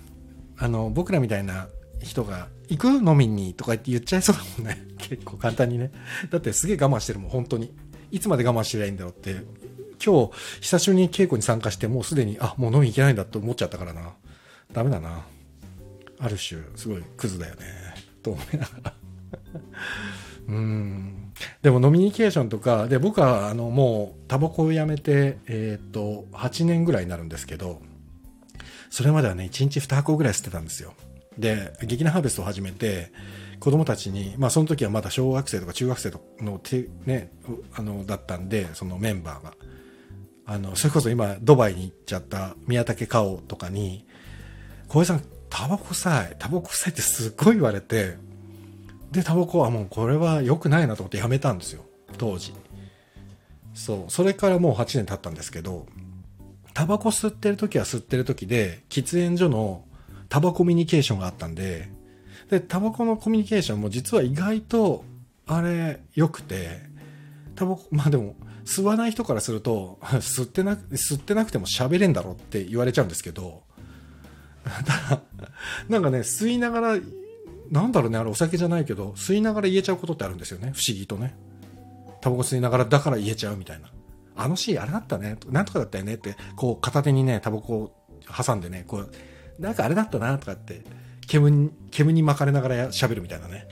[0.57, 1.67] あの僕らみたいな
[2.01, 4.85] 人が行く飲みにとか言っちゃいそうだもんね。
[4.97, 5.91] 結構簡単にね。
[6.29, 7.73] だってすげえ我慢してるもん、本当に。
[8.11, 9.43] いつまで我慢してりゃいいんだろうって。
[10.03, 10.31] 今日、
[10.61, 14.13] 久しぶりに稽古に参加して、もうすでに、あ、もう飲み行けないんだって思っちゃったからな。
[14.73, 15.25] ダメだな。
[16.19, 17.61] ある種、すごいクズだよね。
[18.21, 18.93] と思いながら。
[20.47, 21.33] うん。
[21.61, 27.81] でも、ノミニケーションとか、で、僕は、あの、もう、タバコをやめて、えっ、と、8年ぐらいになるんですけど、
[28.89, 30.93] それまではね、1日2箱ぐらい吸ってたんですよ。
[31.37, 33.11] で、劇団ハーベストを始めて、
[33.59, 36.61] 子供たちに、まあその時はまだ小学生とか中学生の
[37.05, 37.31] ね、
[37.73, 39.53] あの、だったんで、そのメンバーが。
[40.45, 44.05] あの、それこそ今、ドバイに行っちゃった宮武かおとかに、
[44.87, 48.15] 小江さん、タバコ臭い、タバコ臭いってすっごい言われて、
[49.11, 51.83] で、タバコはもうこれは良くないなと思ってやめたんですよ、
[52.17, 52.53] 当時。
[53.73, 55.85] そう、それからもう8年経ったんですけど、
[56.73, 59.83] タバコ吸ってる時は吸ってる時で、喫煙所の
[60.29, 61.89] タバコミュニケーションがあったんで、
[62.49, 65.03] で、タバコのコミュニケーションも実は意外と、
[65.45, 66.81] あれ、良くて、
[67.55, 68.35] タバコ、まあでも、
[68.65, 73.63] 吸わない人からすると、 吸ってな、吸ってなくても喋れんだろって言われちゃうんですけど、
[75.87, 76.99] なんかね、吸いながら、
[77.71, 81.35] なんだろうね、あれお酒じゃないけど、吸いながら言えちゃうことってあるんですよね、不思議とね。
[82.21, 83.89] タバコ吸いながらだから言えちゃうみたいな。
[84.35, 87.95] あのシーンあれだったね、なんとかだったよねって、こう片手にね、タバコを
[88.45, 89.11] 挟んでね、こう、
[89.59, 90.83] なんかあれだったなとかって、
[91.27, 93.67] 煙に、煙に巻かれながら喋るみたいなね。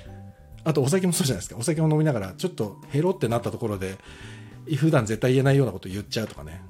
[0.63, 1.59] あとお酒もそうじゃないですか。
[1.59, 3.97] お酒を飲みながら、ちょっとヘロってなったところで、
[4.77, 6.61] 普段絶対言えないようなこと言っちゃうとかね。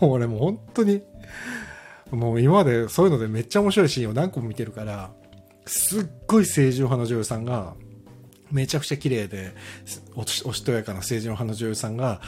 [0.00, 1.02] 俺もう本当に、
[2.10, 5.12] もう今までそういうのでめっちゃ面白いシーンを何個も見てるから、
[5.66, 7.74] すっごい清純派の女優さんが、
[8.50, 9.54] めちゃくちゃ綺麗で、
[10.14, 12.20] おしとやかな清純派の女優さんが、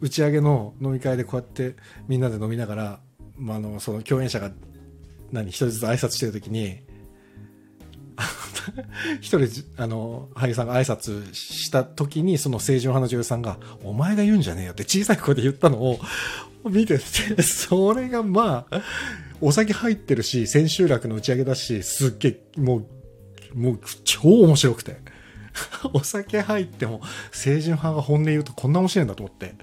[0.00, 1.76] 打ち上げの飲み会でこうやって
[2.06, 3.00] みんなで飲みながら、
[3.36, 4.50] まあ、あの、その共演者が
[5.32, 6.82] 何、一人ずつ挨拶してるときに、
[9.20, 15.98] 一人、あの、俳優さんが挨拶した時に、その清純派の女優さんが、お前が言うんじゃねえよって小さい声で言ったのを
[16.68, 18.82] 見てて、それがまあ、
[19.40, 22.78] お酒入ってるし、千秋楽の打ち上げだし、すっげえ、も
[23.54, 24.98] う、もう超面白くて。
[25.92, 27.00] お酒入っても、
[27.32, 29.54] 清純派が本音言うとこんな面白いんだと思って。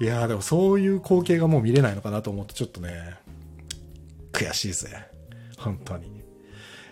[0.00, 3.16] いやーでもそういう光景がもう見れないのかなと思って、ちょっとね、
[4.32, 4.88] 悔しいぜ。
[5.58, 6.22] 本当に。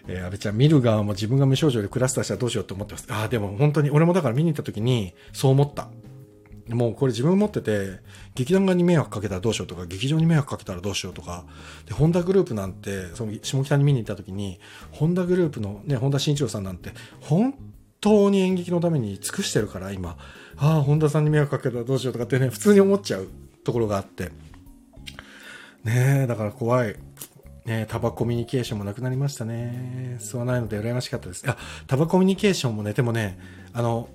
[0.07, 3.07] えー、安倍ちゃん、見る側も自分が無症状でクラスターしたらどうしようって思ってます。
[3.09, 5.89] ああ、でも本当に、俺もだから見に行った時に、そう思った。
[6.71, 7.99] もうこれ自分持ってて、
[8.35, 11.45] 劇団側に迷惑かけたらどうしようとか、劇場に迷惑かけたらどうしようとか、
[11.87, 14.61] で、ホンダグループなんて、その下北に見に行った時に、
[14.93, 17.55] ホンダグループのね、本田慎一郎さんなんて、本
[18.01, 20.17] 当に演劇のために尽くしてるから、今、
[20.57, 23.29] ああ、本田さんに迷惑かけたらどうしようとかってね、普通に思っちゃう
[23.65, 24.31] ところがあって。
[25.85, 26.97] ねえ、だから怖い。
[27.65, 30.17] ね、タバコミュニケーションもなくなりましたね。
[30.21, 31.49] 吸わないので羨ましかったです。
[31.49, 31.57] あ、
[31.87, 33.39] タバコミュニケーションもね、でもね、
[33.73, 34.09] あの、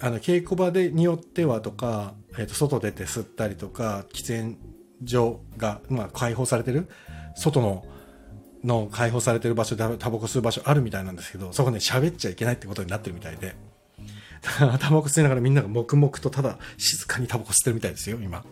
[0.00, 4.56] あの稽古場でによってはとか、えー、と外出て吸ったりとか喫煙
[5.04, 6.88] 所が、まあ、開放されてる
[7.34, 7.84] 外の
[8.62, 13.56] の開放されてる場所でタバコ吸う場所あるみたいなんですけどそこね喋っちゃいけないってことになってるみたいで。
[14.40, 18.42] タバコ吸いながらみんなが黙々とただ静かにタバコ吸ってるみたいですよ今。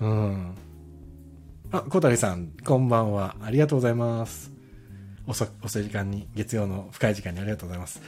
[0.00, 0.54] うん。
[1.70, 3.36] あ小谷さんこんばんは。
[3.40, 4.52] ありがとうございます。
[5.26, 8.02] 遅遅い時間に月曜の深い時間にありがとうございます。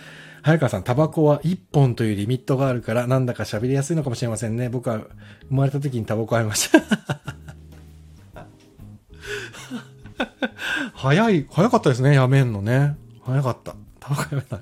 [0.47, 4.69] 早川さん、タバコは1本というリミットがあるから、なんだか喋りやすいのかもしれませんね。
[4.69, 5.09] 僕は生
[5.51, 6.81] まれた時にタバコやめました。
[10.95, 12.95] 早い、早かったですね、やめんのね。
[13.25, 13.75] 早かった。
[13.99, 14.61] タバコやめた。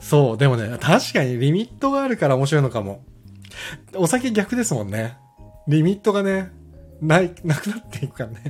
[0.00, 3.04] そう、でもね、確かにリミットがあるから面白いのかも。
[3.94, 5.16] お酒逆ですもんね。
[5.68, 6.50] リミットがね、
[7.00, 8.42] ない、なくなっていくからね。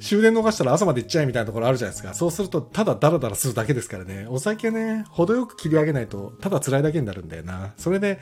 [0.00, 2.14] 終電逃したら朝まで行っちゃえみたいなところあるじゃないですか。
[2.14, 4.26] そうすると、ただダラダラするだけですからね。
[4.28, 7.72] お酒ね、程よく切り上げないと、ただ辛いだけになるんだよな。
[7.76, 8.20] それで、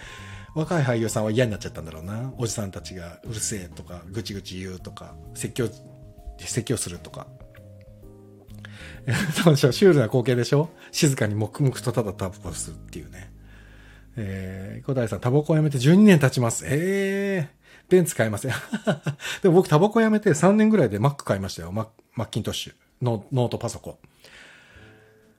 [0.55, 2.33] 若い俳優さんは嫌になっちゃったんだろうな。
[2.37, 5.69] おじさんたちがうるせえとか、ぐちぐち言うとか、説教、
[6.39, 7.27] 説教するとか。
[9.43, 10.69] そうでしょシュールな光景でしょ？
[10.93, 13.33] 静かに黙々とただタバコするっていうね。
[14.17, 16.65] えー、小平さん、タバコをやめて12年経ちます。
[16.67, 17.62] ええー
[17.93, 18.53] ベンツ買いません。
[19.43, 21.73] でも僕タバコやめて3年ぐらいで Mac 買いましたよ。
[21.73, 23.27] マッキントッシュノ。
[23.33, 23.97] ノートパソコン。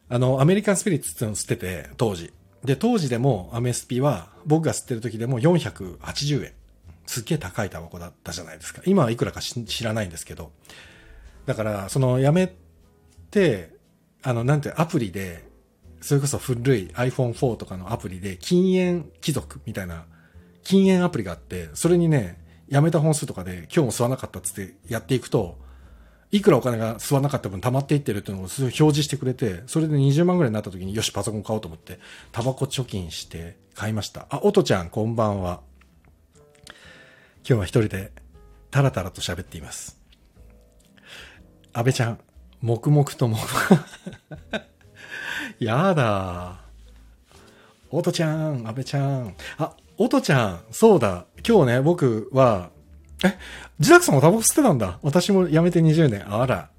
[0.09, 2.31] あの、アメリカンスピリッツってのを吸ってて、当時。
[2.63, 6.53] で、当時でもアメスピは僕が吸ってる時でも480円。
[7.07, 8.83] すっげえ高いタバコだったじゃないですか。
[8.85, 10.51] 今はいくらか知らないんですけど。
[11.47, 12.53] だから、そのやめ
[13.31, 13.71] て、
[14.21, 15.43] あの、なんてアプリで、
[16.01, 20.05] それこそ古い iPhone4 とかのアプリで禁煙貴族みたいな
[20.63, 22.42] 禁煙アプリがあって、それにね、
[22.73, 25.59] 辞めた本数とかで今日も吸わなかったっつってやっていくと、
[26.31, 31.99] いくらお金が吸わなかった分溜まっていってるっていうのを表示してくれて、それで20万ぐらいになった時によしパソコン買おうと思って、
[32.31, 34.25] タバコ貯金して買いました。
[34.31, 35.61] あ、おとちゃんこんばんは。
[36.67, 38.11] 今日は一人で
[38.71, 40.01] タラタラと喋っています。
[41.73, 42.19] 安倍ちゃん、
[42.61, 43.37] 黙々とも。
[45.59, 46.61] やだ。
[47.91, 49.35] おとちゃん、安倍ちゃん。
[49.59, 51.25] あ、おとちゃん、そうだ。
[51.47, 52.71] 今日ね、僕は、
[53.23, 53.37] え、
[53.79, 54.99] 自宅さんもタバコ吸ってたんだ。
[55.01, 56.33] 私も辞めて20年。
[56.33, 56.69] あら。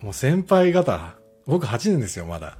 [0.00, 1.16] もう先輩方。
[1.46, 2.58] 僕8年ですよ、まだ。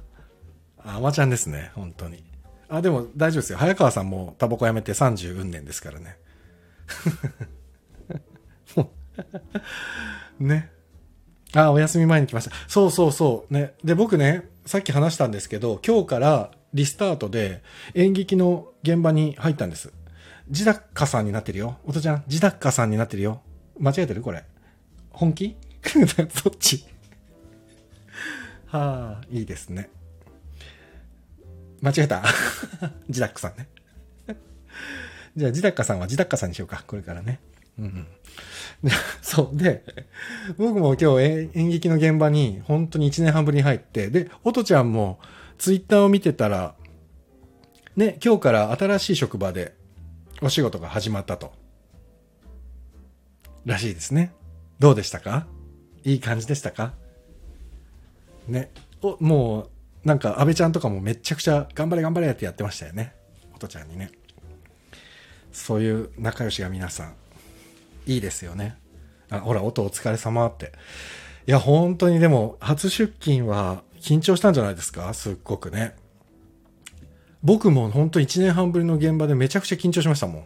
[0.83, 2.23] あまちゃんですね、本当に。
[2.69, 3.57] あ、でも大丈夫ですよ。
[3.57, 6.17] 早川さんもタバコ辞めて30運年ですからね。
[10.39, 10.71] ね。
[11.53, 12.55] あ、お休み前に来ました。
[12.67, 13.53] そうそうそう。
[13.53, 13.73] ね。
[13.83, 17.63] で、僕ね、さっき話したんですけど、今日からリスタートで
[17.93, 19.91] 演劇の現場に入ったんです。
[20.49, 21.77] ジダッカさんになってるよ。
[21.85, 23.41] おとちゃん、ジダッカさんになってるよ。
[23.79, 24.21] 間違えてる？
[24.21, 24.43] これ。
[25.11, 25.55] 本気？
[25.83, 26.85] そっち
[28.67, 29.89] はあ、いいですね。
[31.81, 32.23] 間違えた？
[33.09, 33.67] ジダックさんね。
[35.35, 36.83] じゃあ、ジダッカさんはジダッカさんにしようか。
[36.87, 37.39] これからね。
[37.79, 38.07] うん、うん。
[39.21, 39.57] そう。
[39.57, 39.83] で、
[40.57, 45.19] 僕も今日演劇の現場に本当に1年半ぶりに入って、で、おとちゃんも
[45.57, 46.75] ツイッターを見てたら、
[47.95, 49.75] ね、今日から新しい職場で
[50.41, 51.53] お仕事が始まったと。
[53.65, 54.33] らしいですね。
[54.79, 55.45] どうでしたか？
[56.03, 56.93] いい感じでしたか？
[58.47, 58.71] ね。
[59.01, 59.69] お、もう、
[60.03, 63.13] なんか安倍ちゃんとかもめちゃくちゃ頑張れ頑張れってやってましたよね。
[63.53, 64.11] おとちゃんにね。
[65.51, 67.13] そういう仲良しが皆さん、
[68.07, 68.77] いいですよね。
[69.29, 70.71] あ、ほら、音お疲れ様って。
[71.45, 75.13] いや、本当にでも、初出勤は緊張したんじゃないですか？
[75.13, 75.95] すっごくね。
[77.43, 80.43] 僕も本当1年半ぶりの現場でめちゃくちゃ緊張しましたもん。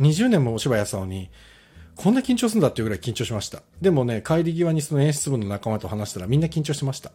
[0.00, 1.30] 20年もお芝居やったのに、
[1.96, 3.62] こんな緊張するんだっていうぐらい緊張しました。
[3.80, 7.12] でもね、帰り際にその演出部の仲間と話したらみんな緊張してました。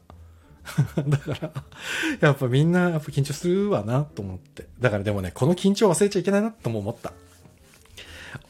[1.07, 1.51] だから、
[2.20, 4.68] やっぱみんなやっぱ緊張するわなと思って。
[4.80, 7.13] だからでもね、この緊張忘れちゃいけないなとも思った。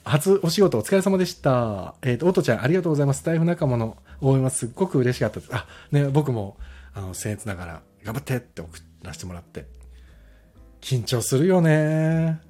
[0.04, 1.96] 初お仕事お疲れ様でした。
[2.02, 3.24] えっ、ー、と、おとちゃんありがとうございます。
[3.24, 5.50] 台風仲間の応援はすっごく嬉しかったです。
[5.54, 6.58] あ、ね、僕も、
[6.98, 9.66] あの、僭越ながら頑張ってって送らせてもらって。
[10.82, 12.42] 緊張するよね。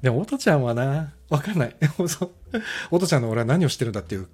[0.00, 1.76] でも、おとちゃんはな、わかんない。
[2.90, 4.28] おとちゃんの俺は何をしてるんだっていう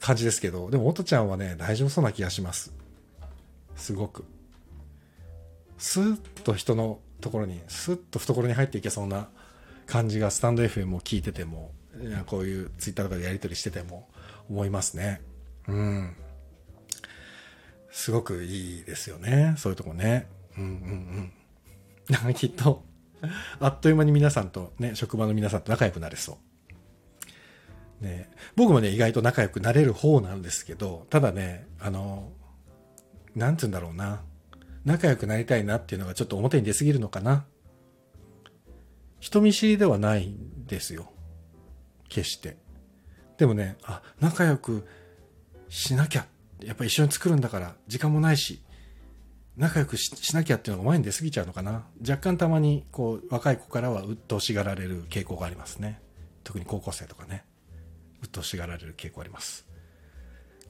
[0.00, 2.72] 感じですけど、でも、おとちゃんはね、大丈夫そうな気がします。
[3.76, 4.24] すごく。
[5.78, 9.28] スーッと人のところに、スッと懐に入っていけそうな
[9.86, 11.70] 感じが、スタンド FM を聞いてても、
[12.26, 14.08] こういうツイッターとかでやり取りしてても
[14.50, 15.20] 思いますね。
[15.68, 16.16] うん。
[17.96, 19.54] すごくいいですよね。
[19.56, 20.28] そういうとこね。
[20.58, 21.32] うんうん
[22.26, 22.34] うん。
[22.36, 22.84] きっと、
[23.58, 26.38] あっという間に皆さんとね、職場の皆さんと仲良くなれそ
[28.02, 28.04] う。
[28.04, 32.32] ね、僕もね、意外と仲良くなれる方なんですけど、ただね、あの、
[33.34, 34.20] なんつうんだろうな。
[34.84, 37.46] 仲良くなりたいなっていうのがちょっと表に出すぎるのかな。
[39.20, 41.10] 人見知りではないんですよ。
[42.10, 42.58] 決して。
[43.38, 44.86] でもね、あ、仲良く
[45.70, 46.26] しなきゃ。
[46.64, 48.62] やっぱ一緒に作るんだから、時間もないし、
[49.56, 51.86] 仲良くしなきゃっていうのが前に出過ぎちゃうのかな。
[52.00, 56.00] 若干たまに、こう、若い子からは鬱陶しがられる傾向がありますね。
[56.44, 57.44] 特に高校生とかね。
[58.22, 59.66] 鬱陶しがられる傾向あります。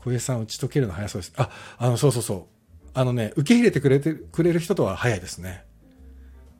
[0.04, 1.32] 小江さん、打ち解けるの早そうです。
[1.36, 2.88] あ、あの、そうそうそう。
[2.94, 5.64] あのね、受け入れてくれて、くれる人とは早いですね。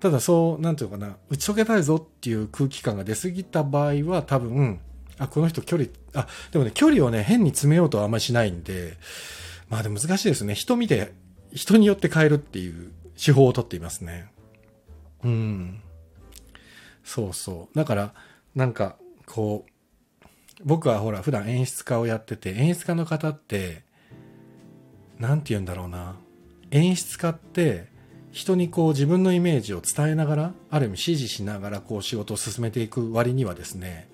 [0.01, 4.81] ただそう、なんていうのかな、打ち解けたいぞっていう空気感が出過ぎた場合は多分、
[5.19, 8.97] あ、この人距離、あ、でもね、距離をね、変に詰めようとはあんまりしないんで、
[9.69, 10.55] まあでも難しいですね。
[10.55, 11.12] 人見て、
[11.53, 12.93] 人によって変えるっていう
[13.23, 14.31] 手法をとっていますね。
[15.25, 15.81] うん。
[17.03, 17.77] そうそう。
[17.77, 18.14] だから、
[18.55, 18.97] なんか、
[19.27, 19.71] こう、
[20.64, 23.85] 僕はほら、普段演出家をやってて、演出家の方って、
[25.19, 26.17] なんて言うんだろうな。
[26.71, 27.89] 演出家って、
[28.33, 34.09] 人にこう自分のイメージを伝えながら、ある意味指示しながらこう仕事を進めていく割にはですね、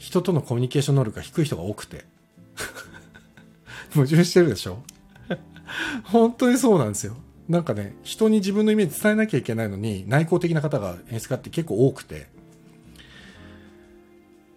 [0.00, 2.04] 人とのコミュニケーション能力が低い人が多くて。
[3.92, 4.82] 矛盾してるでしょ？
[6.04, 7.16] 本当にそうなんですよ。
[7.48, 12.28] なんかね、人に自分のイメージ伝えなきゃいけないのに、内向的な方が演出家って結構多くて。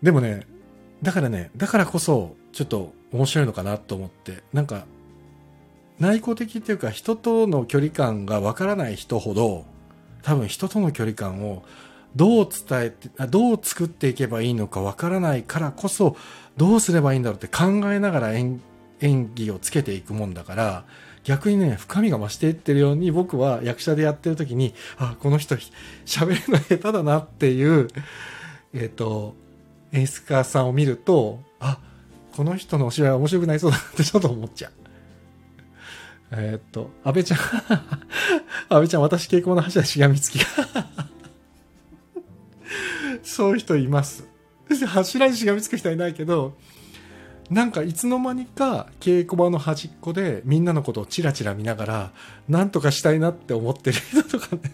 [0.02, 0.48] でもね、
[1.02, 4.86] だからね、だからこそ、ちょっと面白いのかなと思って、なんか、
[6.00, 9.66] 内向的っていうか、人との距離感がわからない人ほど、
[10.22, 11.64] 多分人との距離感を
[12.16, 16.16] どう伝えて、どう作っていけばいいのかわからないからこそ、
[16.58, 18.62] どうすればいいんだろうって考えながら演
[19.02, 20.86] 技をつけていくもんだから、
[21.24, 25.56] 逆にね、深みが増していってるように僕は役者でやってる時に、あ、この人
[26.06, 27.88] 喋るの下手だなっていう、
[28.74, 29.36] えっ、ー、と、
[29.94, 31.80] 演出家さんを見ると、あ、
[32.36, 34.72] この人のお芝居は面白くなりそうだなって ちょっと思っちゃう。
[36.32, 37.40] えー、っと、安倍ちゃん
[38.70, 41.13] 安倍ちゃん、私稽古の柱しがみつきが
[43.24, 44.26] そういう人います。
[44.86, 46.56] 柱にしがみつく人はいないけど、
[47.50, 52.12] なんかいつの間にか稽古場の端っこでみんなのことをチラチラ見ながら、
[52.48, 54.72] なんとかしたいなって思ってる人とかね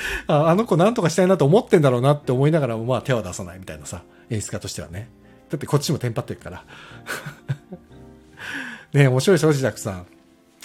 [0.26, 4.02] あ、あの子なんとかしたいなと思ってんだろうなって思いながらもまあ手は出さないみたいなさ。
[4.30, 5.08] 演出家としてはね。
[5.50, 6.64] だってこっちもテンパってるから。
[8.92, 10.06] ね面白いでしょ、自宅さん。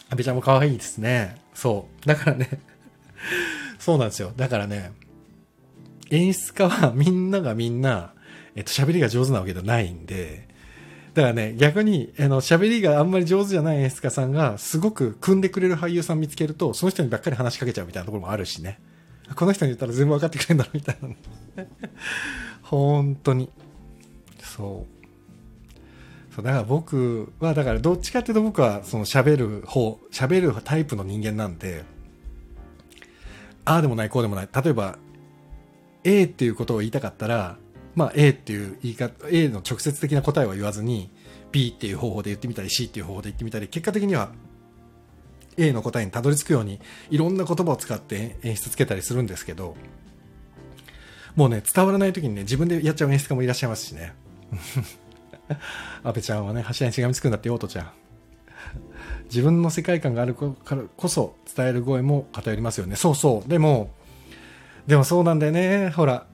[0.10, 1.38] 阿部ちゃんも可愛いですね。
[1.54, 2.08] そう。
[2.08, 2.60] だからね
[3.80, 4.32] そうなんですよ。
[4.36, 4.92] だからね、
[6.12, 8.14] 演出家はみんながみんな、
[8.56, 10.48] えっと、喋りが上手なわけじゃないんで、
[11.14, 18.80] だからね、逆に、あの、喋りがあんまり上手じゃない演出家さんが、すごく組んでくれる俳優さん見つけると、その人にばっかり話しかけちゃうみたいなところもあるしね。
[19.36, 21.66] この人に言ったら全部分かってくれるんだろうみたいな。
[22.62, 23.50] 本当に。
[24.42, 25.02] そう。
[26.36, 31.84] そうだから僕は、だからどっちかっていうと僕はその喋る方、喋るタイプの人間なんで、
[33.66, 34.50] ああでもない、こうでもない。
[34.54, 34.98] 例えば、
[36.04, 37.58] A っていうことを言いたかったら、
[37.96, 41.12] まあ A っていう言い方、A の直接的な答えは言わずに、
[41.52, 44.32] B っていう方法で言ってみたり、C っていう方法で言ってみたり、結果的には
[45.58, 46.80] A の答えにたどり着くように、
[47.10, 49.76] いろんな言葉を使って演出つけたりするんですけど、
[51.36, 54.14] もうね、伝わらない時にね、自分でやっちゃう演出家もいらっしゃいますしね。
[56.04, 57.92] 安倍ちゃんはね、柱にしがみつくんだって、ヨートちゃん。
[59.26, 62.96] 自分の世界観があるからこそ伝える声も偏りますよね。
[62.96, 63.50] そうそう。
[63.50, 63.92] でも、
[64.92, 65.90] でもそうなんだよね。
[65.92, 66.28] ほら、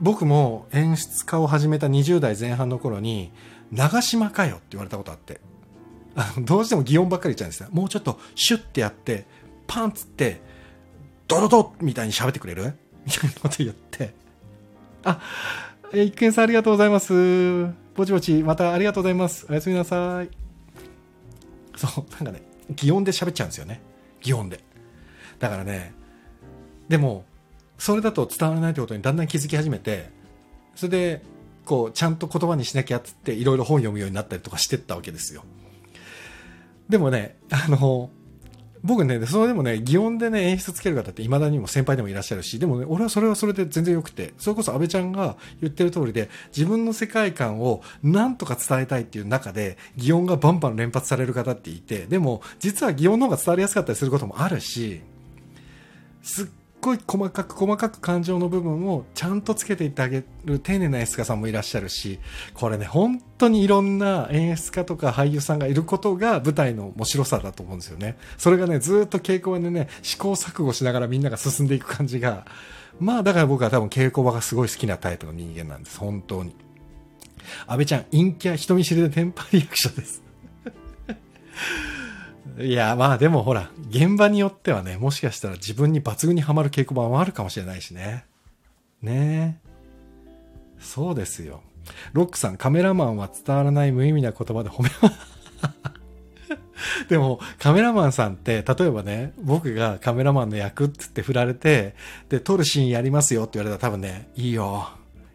[0.00, 3.30] 僕も演出家を始めた20代前半の頃に、
[3.70, 5.42] 長島かよって言われたことあって。
[6.14, 7.68] あのどうしても擬音ばっかり言っちゃうんですよ。
[7.70, 9.26] もうちょっとシュッてやって、
[9.66, 10.40] パンツって、
[11.26, 12.78] ドロドみたいに喋ってくれる？
[13.04, 14.14] みたいなこと言って。
[15.04, 15.20] あ、
[15.92, 17.66] え一見さんありがとうございます。
[17.94, 19.46] ぼちぼち、またありがとうございます。
[19.50, 20.30] おやすみなさい。
[21.76, 23.82] そう、なんかね、擬音で喋っちゃうんですよね。
[24.22, 24.64] 擬音で。
[25.40, 25.92] だからね、
[26.88, 27.26] でも、
[27.78, 30.10] それだと伝わらないってことにだんだん気づき始めて、
[30.74, 31.22] それで、
[31.64, 35.44] こう、ちゃんと言葉にしなきゃっつって、いろいろ本読むようになったりとかしてったわけですよ。
[36.88, 38.10] でもね、あの、
[38.82, 55.00] 僕ね、それでもね、擬音でね、演出つける方って未だにも先輩でもいらっしゃるし、でもね、俺はそれはそれで全然良くて、それこそ安倍ちゃんが言ってる通りで、自分の世界観をなんとか伝えたいっていう中で、擬音がバンバン連発される方っていて、でも、実は擬音の方が伝わりやすかったりすることもあるし、
[56.22, 56.46] すっ
[56.80, 62.18] ごい細かく細かく感情の部分をちゃんとつけていってあげる丁寧な演出家さんもいらっしゃるし、
[62.54, 68.16] これね、本当にいろんな演出家とか俳優さんがいることが舞台の面白さだと思うんですよね。
[68.36, 72.46] それがね、ずっと稽古場でね、試行錯誤しながらみんなが進んでいく感じが、
[73.00, 76.54] まあだから僕は多分稽古場がすごい好きなタイプの人間なんです、本当に。
[77.66, 80.22] 安倍ちゃん、陰キャ人見知りでテンパリアクションです。
[82.60, 88.24] いや、まあでもほら、現場によってはね、もしかしたら自分に抜群にはまる傾向もあるかもしれないしね。
[89.00, 89.68] ねえ。
[90.80, 91.62] そうですよ。
[92.12, 95.16] ロックさん、カメラマンは伝わらない無意味な言葉で褒めます、
[97.08, 101.94] でも、カメラマンさんって、例えばね、僕がカメラマンの役ってって振られて、
[102.28, 104.88] で、撮るシーンやりますよって言われたら多分ね、いいよ。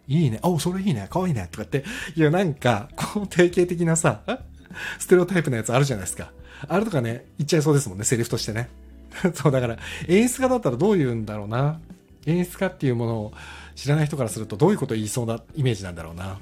[0.08, 0.40] いいね。
[0.44, 1.08] おそれいいね。
[1.10, 1.48] かわいいね。
[1.50, 4.22] とかって、いや、なんか、この定型的なさ、
[5.00, 6.32] ステレオタイプのやつあるじゃないですか。
[6.68, 8.70] あれとかね、言っちゃいそうですもんね、セリフとしてね。
[9.34, 11.80] そう、だから、演出家だったらどう言うんだろうな。
[12.26, 13.34] 演出家っていうものを
[13.76, 16.40] 知らない人からするとどういうこと言いそうなイメージなんだろうな。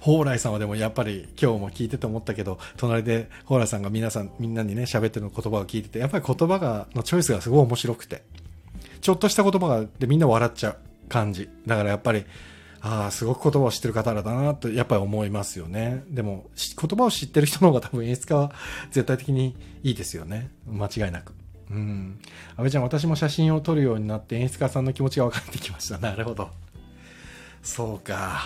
[0.00, 8.22] 蓬莱さんはでもやっぱり今日も聞いてて思ったけど、隣で蓬莱さんが皆さん、みんなにね、喋ってる言葉を聞いてて、やっぱり言葉が、のチョイスがすごい面白くて、
[9.00, 10.76] ちょっとした言葉が、でみんな笑っちゃう
[11.08, 11.48] 感じ。
[11.66, 12.24] だからやっぱり、
[12.90, 16.04] ああ、すごく言葉を知ってる方だなと、やっぱり思いますよね。
[16.08, 16.48] でも、
[16.80, 18.50] 言葉を知ってる人の方が多分演出家は
[18.90, 20.50] 絶対的にいいですよね。
[20.66, 21.34] 間違いなく。
[21.70, 22.18] うん。
[22.56, 25.98] 安倍ちゃん、私も写真を撮るようになって演出家さんの気持ちが分かってきました。
[25.98, 26.48] なるほど。
[27.62, 28.40] そうか。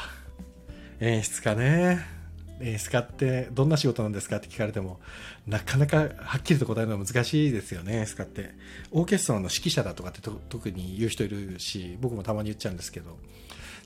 [0.99, 2.23] 演出家ね。
[2.61, 4.99] 演出家ってどんな仕事なんですかって聞かれても、
[5.47, 8.51] なかなかはっきりと答えるのは難しいですよね、演出家って。
[8.91, 13.19] オーケストラの指揮者だとかって特に言う人いるし、僕もたまに言っちゃうんですけど、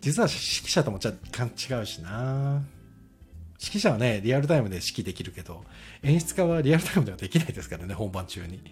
[0.06, 2.62] 実は指揮者とも若干違うしな
[3.60, 5.64] 指揮者はね、リアルタイムで指揮できるけど、
[6.04, 8.62] 演出家はリアルタイムではできないですからね、本番中に。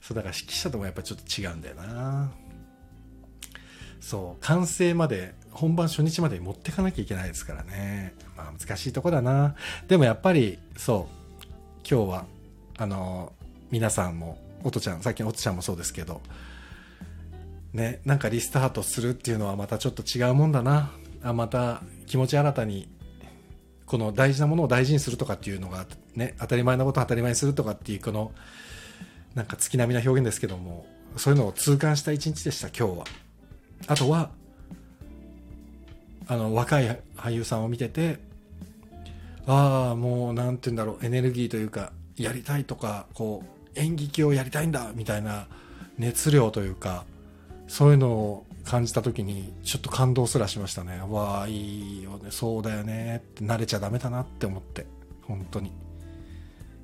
[0.00, 2.32] そう、だから指揮者ともやっぱちょっと違うんだよな
[4.00, 8.14] そう、完成まで、本番初日までに持ってかなきゃいけないですからね。
[8.34, 9.56] まあ難しいとこだな。
[9.86, 11.10] でもやっぱり、そ
[11.42, 11.44] う、
[11.86, 12.24] 今日は、
[12.78, 13.34] あの、
[13.70, 16.22] 皆さんも、おとちゃん、さっきのおとちゃんもそうですけど、
[17.74, 20.92] ね、なんかリスタートするっていうのはまたちょっと違うもんだな。
[21.22, 22.88] あ、また気持ち新たに、
[23.84, 28.32] この大事なものを大事にするとかっていうのが、ね、当たり前なことを当たり前にするとかっていう、この、
[29.34, 33.04] なんか月並みな表現ですけども、そういうのを痛感した一日でした、今日は。
[33.88, 34.30] あとは、
[36.28, 38.20] あの、若い俳優さんを見てて、
[39.48, 45.48] ああ、もう、なんて言うんだろう、エネルギーというか、やりたいとか、こう、演劇をやりたいんだ、みたいな
[45.98, 47.04] 熱量というか、
[47.66, 51.00] そういうのを感じた時に、ちょっと感動すらしましたね。
[51.08, 54.86] わあ、いいよね、そうだよね、って慣れちゃダメだなって思って、
[55.22, 55.72] 本当に。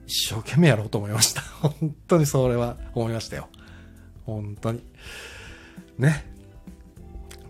[0.06, 1.40] 一生懸命やろうと思いました。
[1.62, 3.48] 本当にそれは思いましたよ。
[4.26, 4.82] 本当に。
[5.98, 6.26] ね。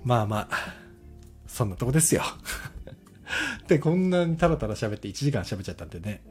[0.04, 0.74] まあまあ、
[1.46, 2.22] そんなとこですよ。
[3.66, 6.22] で、こんなにタラタラ喋って1時間喋っちゃったんでね。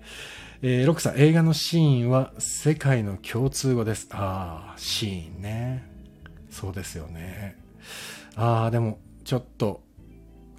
[0.62, 4.08] えー、ロックさん、映画のシーンは世界の共通語です。
[4.12, 5.89] ああ、シーンね。
[6.50, 7.56] そうですよね。
[8.36, 9.82] ああ、でも、ちょっと、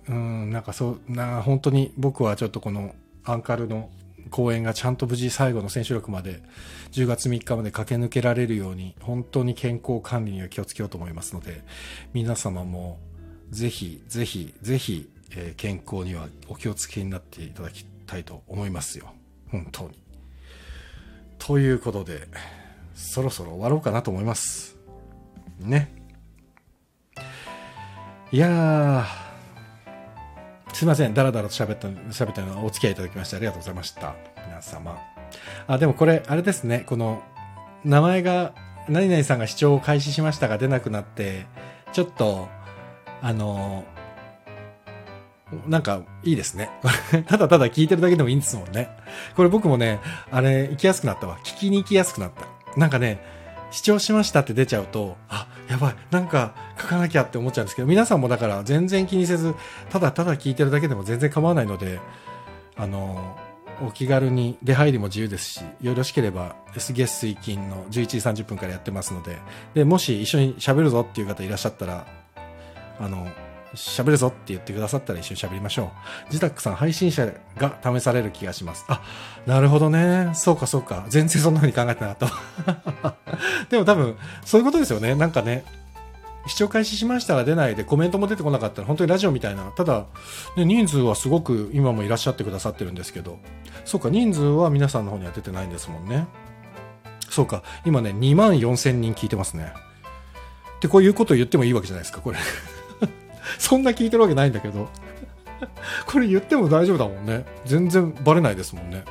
[0.09, 3.91] うん、なんかそう、な、本当に僕はちょっとこのアンカルの
[4.31, 6.43] 公演がちゃんと無事最後の選手力まで
[6.93, 11.63] 10月3日まで駆け抜けられるように本当に健康管理には気をつけようと思いますので
[12.13, 12.99] 皆様も
[13.51, 19.13] ぜひぜひぜひ、えー健康にはお気をつけになっていただきたいと思いますよ。
[19.51, 19.91] 本当に。
[21.39, 22.29] ということで
[22.95, 24.70] そろそろ終わろうかなと思います。
[25.61, 25.93] ね
[28.33, 29.31] いやー
[30.73, 31.15] すいません。
[31.15, 34.15] だらだらと喋った、喋ったのお付き合いいただきましてありがとうございました。
[34.47, 34.99] 皆様。
[35.67, 36.85] あ、でもこれ、あれですね。
[36.87, 37.23] この、
[37.85, 38.55] 名前が、
[38.89, 41.47] 何々さんが視聴を開始しましたが出なくなって、
[41.93, 42.49] ちょっと、
[43.21, 43.85] あの、
[45.67, 46.71] なんか、いいですね。
[47.27, 48.89] ただただ聞いてるだけでもいいんですもんね。
[49.35, 49.99] これ僕もね、
[50.31, 51.39] あれ、行きやすくなったわ。
[51.45, 52.47] 聞きに行きやすくなった。
[52.79, 53.21] なんかね、
[53.71, 59.55] 視聴しましたって出ちゃうと、あ、やばい、なんか書かなきゃって思っちゃうんですけど、皆さんもだから全然気にせず、
[59.91, 62.01] ただただ聞いてるだけでも全然構わないので、
[62.77, 63.37] あの、
[63.83, 67.91] お気軽に出入りも自由ですし、よろしければ S 月水金の11
[68.35, 69.39] 時30分からやってますので、
[69.75, 72.07] で、もし一緒に喋るぞっていう方いらっしゃったら、
[72.99, 73.29] あの、
[73.75, 75.93] 喋るぞって言ってくださったら一緒に喋りましょ
[76.29, 76.33] う。
[76.33, 78.85] ジタックさん、配信者が試される気がします。
[78.89, 79.03] あ、
[79.47, 80.31] なるほどね。
[80.35, 81.07] そうかそうか。
[81.09, 82.31] 全然そんな風に考えてなかっ
[82.97, 83.17] た。
[83.71, 85.15] でも多分、そういうことですよね。
[85.15, 85.65] なんかね、
[86.47, 89.65] 視聴開始しましたが出ないでコメントも出てこなかったら本当にラジオみたいな。
[89.65, 90.07] ただ、
[90.57, 93.39] ね、人数はすごく今もいらっしゃってくださってるんですけど、
[93.85, 96.27] そうか、人数は皆さんの方には出てないんですもんね。
[97.29, 99.73] そうか、今ね、2万4千人聞いてますね。
[100.77, 102.39] ってこういうことを言ってもいいわけじゃないですか、これ。
[103.59, 104.89] そんな聞いてるわけないんだけど。
[106.07, 107.45] これ言っても大丈夫だもんね。
[107.67, 109.05] 全然バレないですもんね。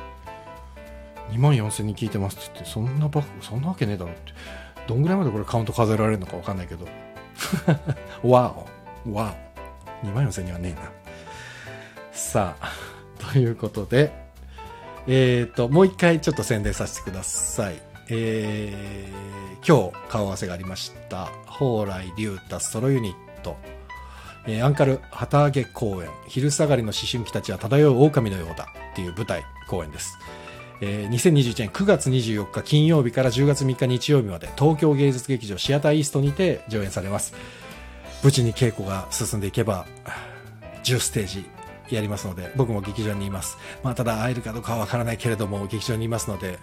[1.30, 4.32] 2万4000人聞いてますって言って、そんなば、そんなわけねえだろって。
[4.86, 6.86] どんぐらいまでこれカウント数えられるのかわかんないけど。
[8.28, 8.54] わ
[9.06, 9.12] お。
[9.12, 9.34] わ
[10.02, 10.06] お。
[10.06, 10.90] 2万4000人はねえな。
[12.12, 12.72] さあ、
[13.32, 14.12] ということで、
[15.06, 17.80] えっ、と、もう一回ちょっと宣伝させてください。
[18.08, 23.56] えー、今日顔合わせがありました、蓬莱竜太ストロユニット、
[24.46, 30.18] えーアンカル旗揚げ公演、昼下がりの思春期たちは漂う狼のようだっていう舞台公演です。
[30.80, 37.34] えー2021年9月24日金曜日から10月3日日曜日まで東京芸術劇場シアターイーストにて上演されます。
[38.22, 39.86] 無事に稽古が進んでいけば、
[40.84, 41.48] 10ステージ
[41.90, 43.56] やりますので、僕も劇場にいます。
[43.82, 46.58] まあ、ただ会えるかどうかはわからないけれども、劇場にいますので、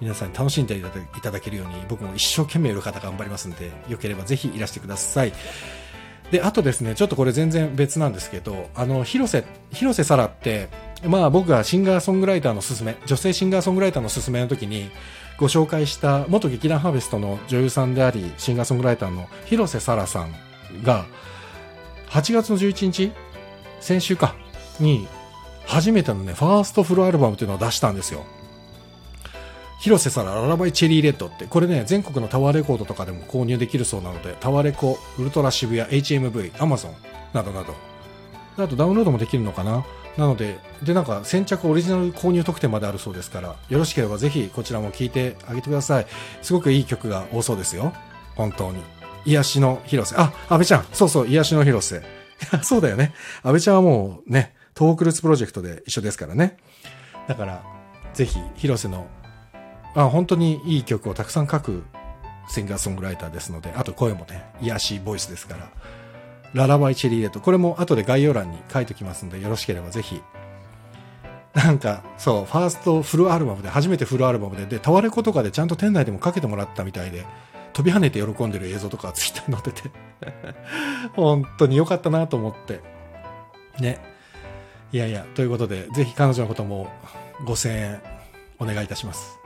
[0.00, 0.82] 皆さんに楽しんでい
[1.22, 5.32] ただけるように、僕も一生懸命裏方頑張りますので、よければぜひいらしてください。
[6.30, 10.68] で、あとですね、ちょっとこれ全然別なんですけど、あの、広瀬、広瀬沙羅って、
[11.04, 14.90] まあ僕がシンガーソングライターのすすめ、女性シンガーソングライターのすすめの時に
[15.38, 20.34] ご紹介した元劇団ハーベストの女優さんであり、シンガーソングライターの広瀬沙羅さん
[20.82, 21.06] が、
[22.08, 23.12] 8月の11日
[23.80, 24.34] 先週か、
[24.80, 25.08] に、
[25.66, 28.24] 初めてのね、ファーストフルアルバムっていうのを出したんですよ。
[29.78, 36.94] 広瀬沙羅ララバイチェリーレッドって、これね、全国のタワーレコードとかでも購入できるそうなので、タワレコ、ウルトラ渋谷、HMV、アマゾン
[37.32, 37.74] などなど。
[38.56, 39.84] あとダウンロードもできるのかな？
[40.16, 46.06] なので、で、なんか先着オリジナル購入特典まであるそうですから、よろしければぜひこちらも聴いてあげてください。
[46.42, 47.92] すごくいい曲が多そうですよ。
[48.34, 48.82] 本当に。
[49.24, 50.16] 癒しの広瀬。
[50.18, 50.86] あ、安倍ちゃん。
[50.92, 52.02] そうそう、癒しの広瀬。
[52.62, 53.14] そうだよね。
[53.44, 56.56] 安倍ちゃんはもうね、トークルーツプロジェクトで一緒ですからね。
[57.28, 57.62] だから、
[58.14, 59.06] ぜひ、広瀬の、
[59.94, 61.84] あ、本当にいい曲をたくさん書く
[62.48, 65.70] シンガーソングライターですので、あと声もね、癒しいボイスですから、
[66.54, 67.40] ララバイチェリーレッド。
[67.40, 70.22] これも後で概要欄に書いておきますので、よろしければぜひ。
[71.54, 77.26] なんか、そう、ファーストフルアルバムで、初めてフルアルバムで、で、タワレコとかでちゃんと店内でもかけてもらったみたいで、
[77.72, 79.90] 飛び跳ねて喜んでる映像とか ツイッターに載ってて、
[81.16, 82.80] 本当に良かったなと思って。
[83.78, 83.98] ね。
[84.90, 86.90] いやいや、ということで、ぜひ彼女のことも
[87.44, 88.02] 5000円
[88.58, 89.37] お願いいたします。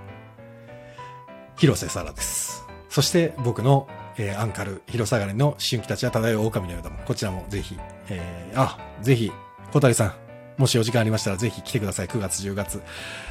[1.57, 2.65] 広瀬沙羅です。
[2.89, 3.89] そして僕の、
[4.19, 7.05] えーアンカル、広下がりの思春期たちは漂う狼のようだもん。
[7.05, 7.77] こちらもぜひ、
[8.09, 9.33] えーあ、ぜひ、
[9.73, 10.13] 小谷さん、
[10.59, 12.07] もしお時間ありましたらぜひ来てください。
[12.07, 12.83] 9月、10月。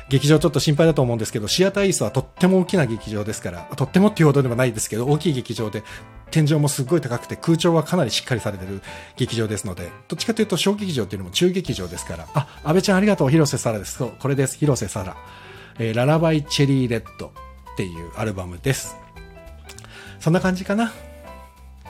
[0.10, 5.84] 劇場ちょっと心配だと思うんですけど、シアターイースはとっても大きな劇場ですから、とってもっていうほどでもないですけど、大きい劇場で、
[6.32, 8.82] 天井もすっごい高くて、空調はかなりしっかりされてる
[9.18, 13.98] 劇場ですので、どっちかというと小劇場っていうのも中劇場ですから、あ、安倍ちゃんありがとう、広瀬沙羅です。
[13.98, 15.16] そう、これです、広瀬沙羅。
[15.78, 17.32] えーララバイチェリーレッド
[17.74, 18.98] っていうアルバムです。
[20.20, 20.92] そんな感じかな。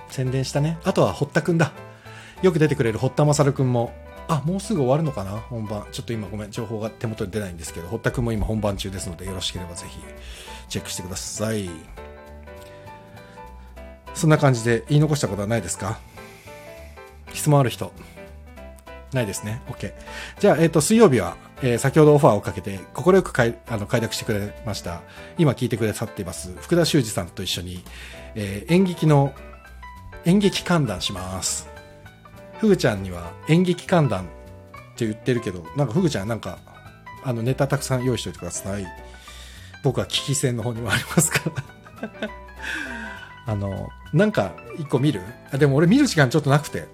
[0.09, 0.77] 宣伝したね。
[0.84, 1.71] あとは堀田くんだ。
[2.41, 3.93] よく出てくれる堀田勝くんも、
[4.27, 5.86] あ、もうすぐ終わるのかな本番。
[5.91, 9.99] ちょっと今ごめん、情報が手元に出ないんですけど、堀田くんも今本番中ですので、よろしければぜひ
[10.69, 11.69] チェックしてください。
[14.13, 15.99] そんな感じで言い残したことはないですか？
[17.34, 17.93] 質問ある人
[19.14, 19.62] ないですね。
[19.68, 19.93] OK。
[20.39, 25.01] じゃあ、えっ、と、水曜日は、えー先ほどオファーをかけて、快くかいあの快諾してくれました。
[25.38, 27.84] 今聞いてくださっています、福田修二さんと一緒に、
[28.36, 29.34] えー演劇の、
[30.26, 31.68] 演劇観覧します。
[32.59, 34.26] ふぐちゃんには演劇観覧っ
[34.95, 36.59] て言ってるけど、なんかふぐちゃんなんか、
[37.24, 38.86] あのネタたくさん用意しておいてください。
[39.84, 42.30] 僕は危機戦の方にもありますから。
[43.47, 45.22] あの、なんか一個見る？
[45.51, 46.88] あでも俺見る時間ちょっとなくて。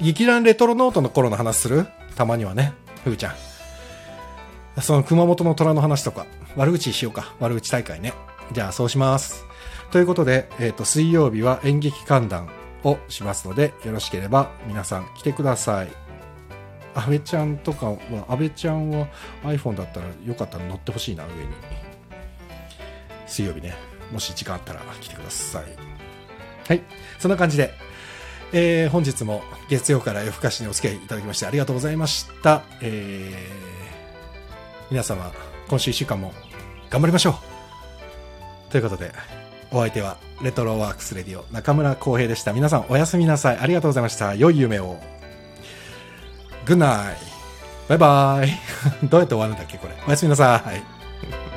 [0.00, 1.86] 劇団レトロノートの頃の話する？
[2.16, 2.72] たまにはね、
[3.04, 4.82] ふぐちゃん。
[4.82, 7.34] その熊本の虎の話とか、悪口しようか。
[7.40, 8.12] 悪口大会ね。
[8.52, 9.44] じゃあそうします。
[9.90, 12.48] ということで、えっ、と、水曜日は演劇観覧
[12.84, 15.88] をしますので、よろしければ皆さん来てください。
[16.94, 19.06] 安倍ちゃんとかは、安倍ちゃんは
[19.44, 21.48] iPhone だったらよかったら乗ってほしいな、上に。
[23.26, 23.74] 水曜日ね。
[24.12, 25.64] もし時間あったら来てください。
[26.68, 26.82] はい。
[27.18, 27.72] そんな感じで、
[28.58, 32.62] えー本日も月曜から夜更かしにお付き合いいただきましてありがとうございました。
[32.80, 35.30] えー皆様、
[35.68, 36.32] 今週1週間も
[36.88, 37.30] 頑張りましょ
[38.68, 38.70] う。
[38.70, 39.12] ということで、
[39.72, 42.54] お相手はレトロワークスレディオ中村浩平でした。
[42.54, 43.58] 皆さんおやすみなさい。
[43.58, 44.34] ありがとうございました。
[44.34, 44.96] 良い夢を。
[46.64, 47.16] グッナイ。
[47.88, 49.06] バイバイ。
[49.06, 49.94] どうやって終わるんだっけこれ。
[50.06, 51.55] おやすみなさい。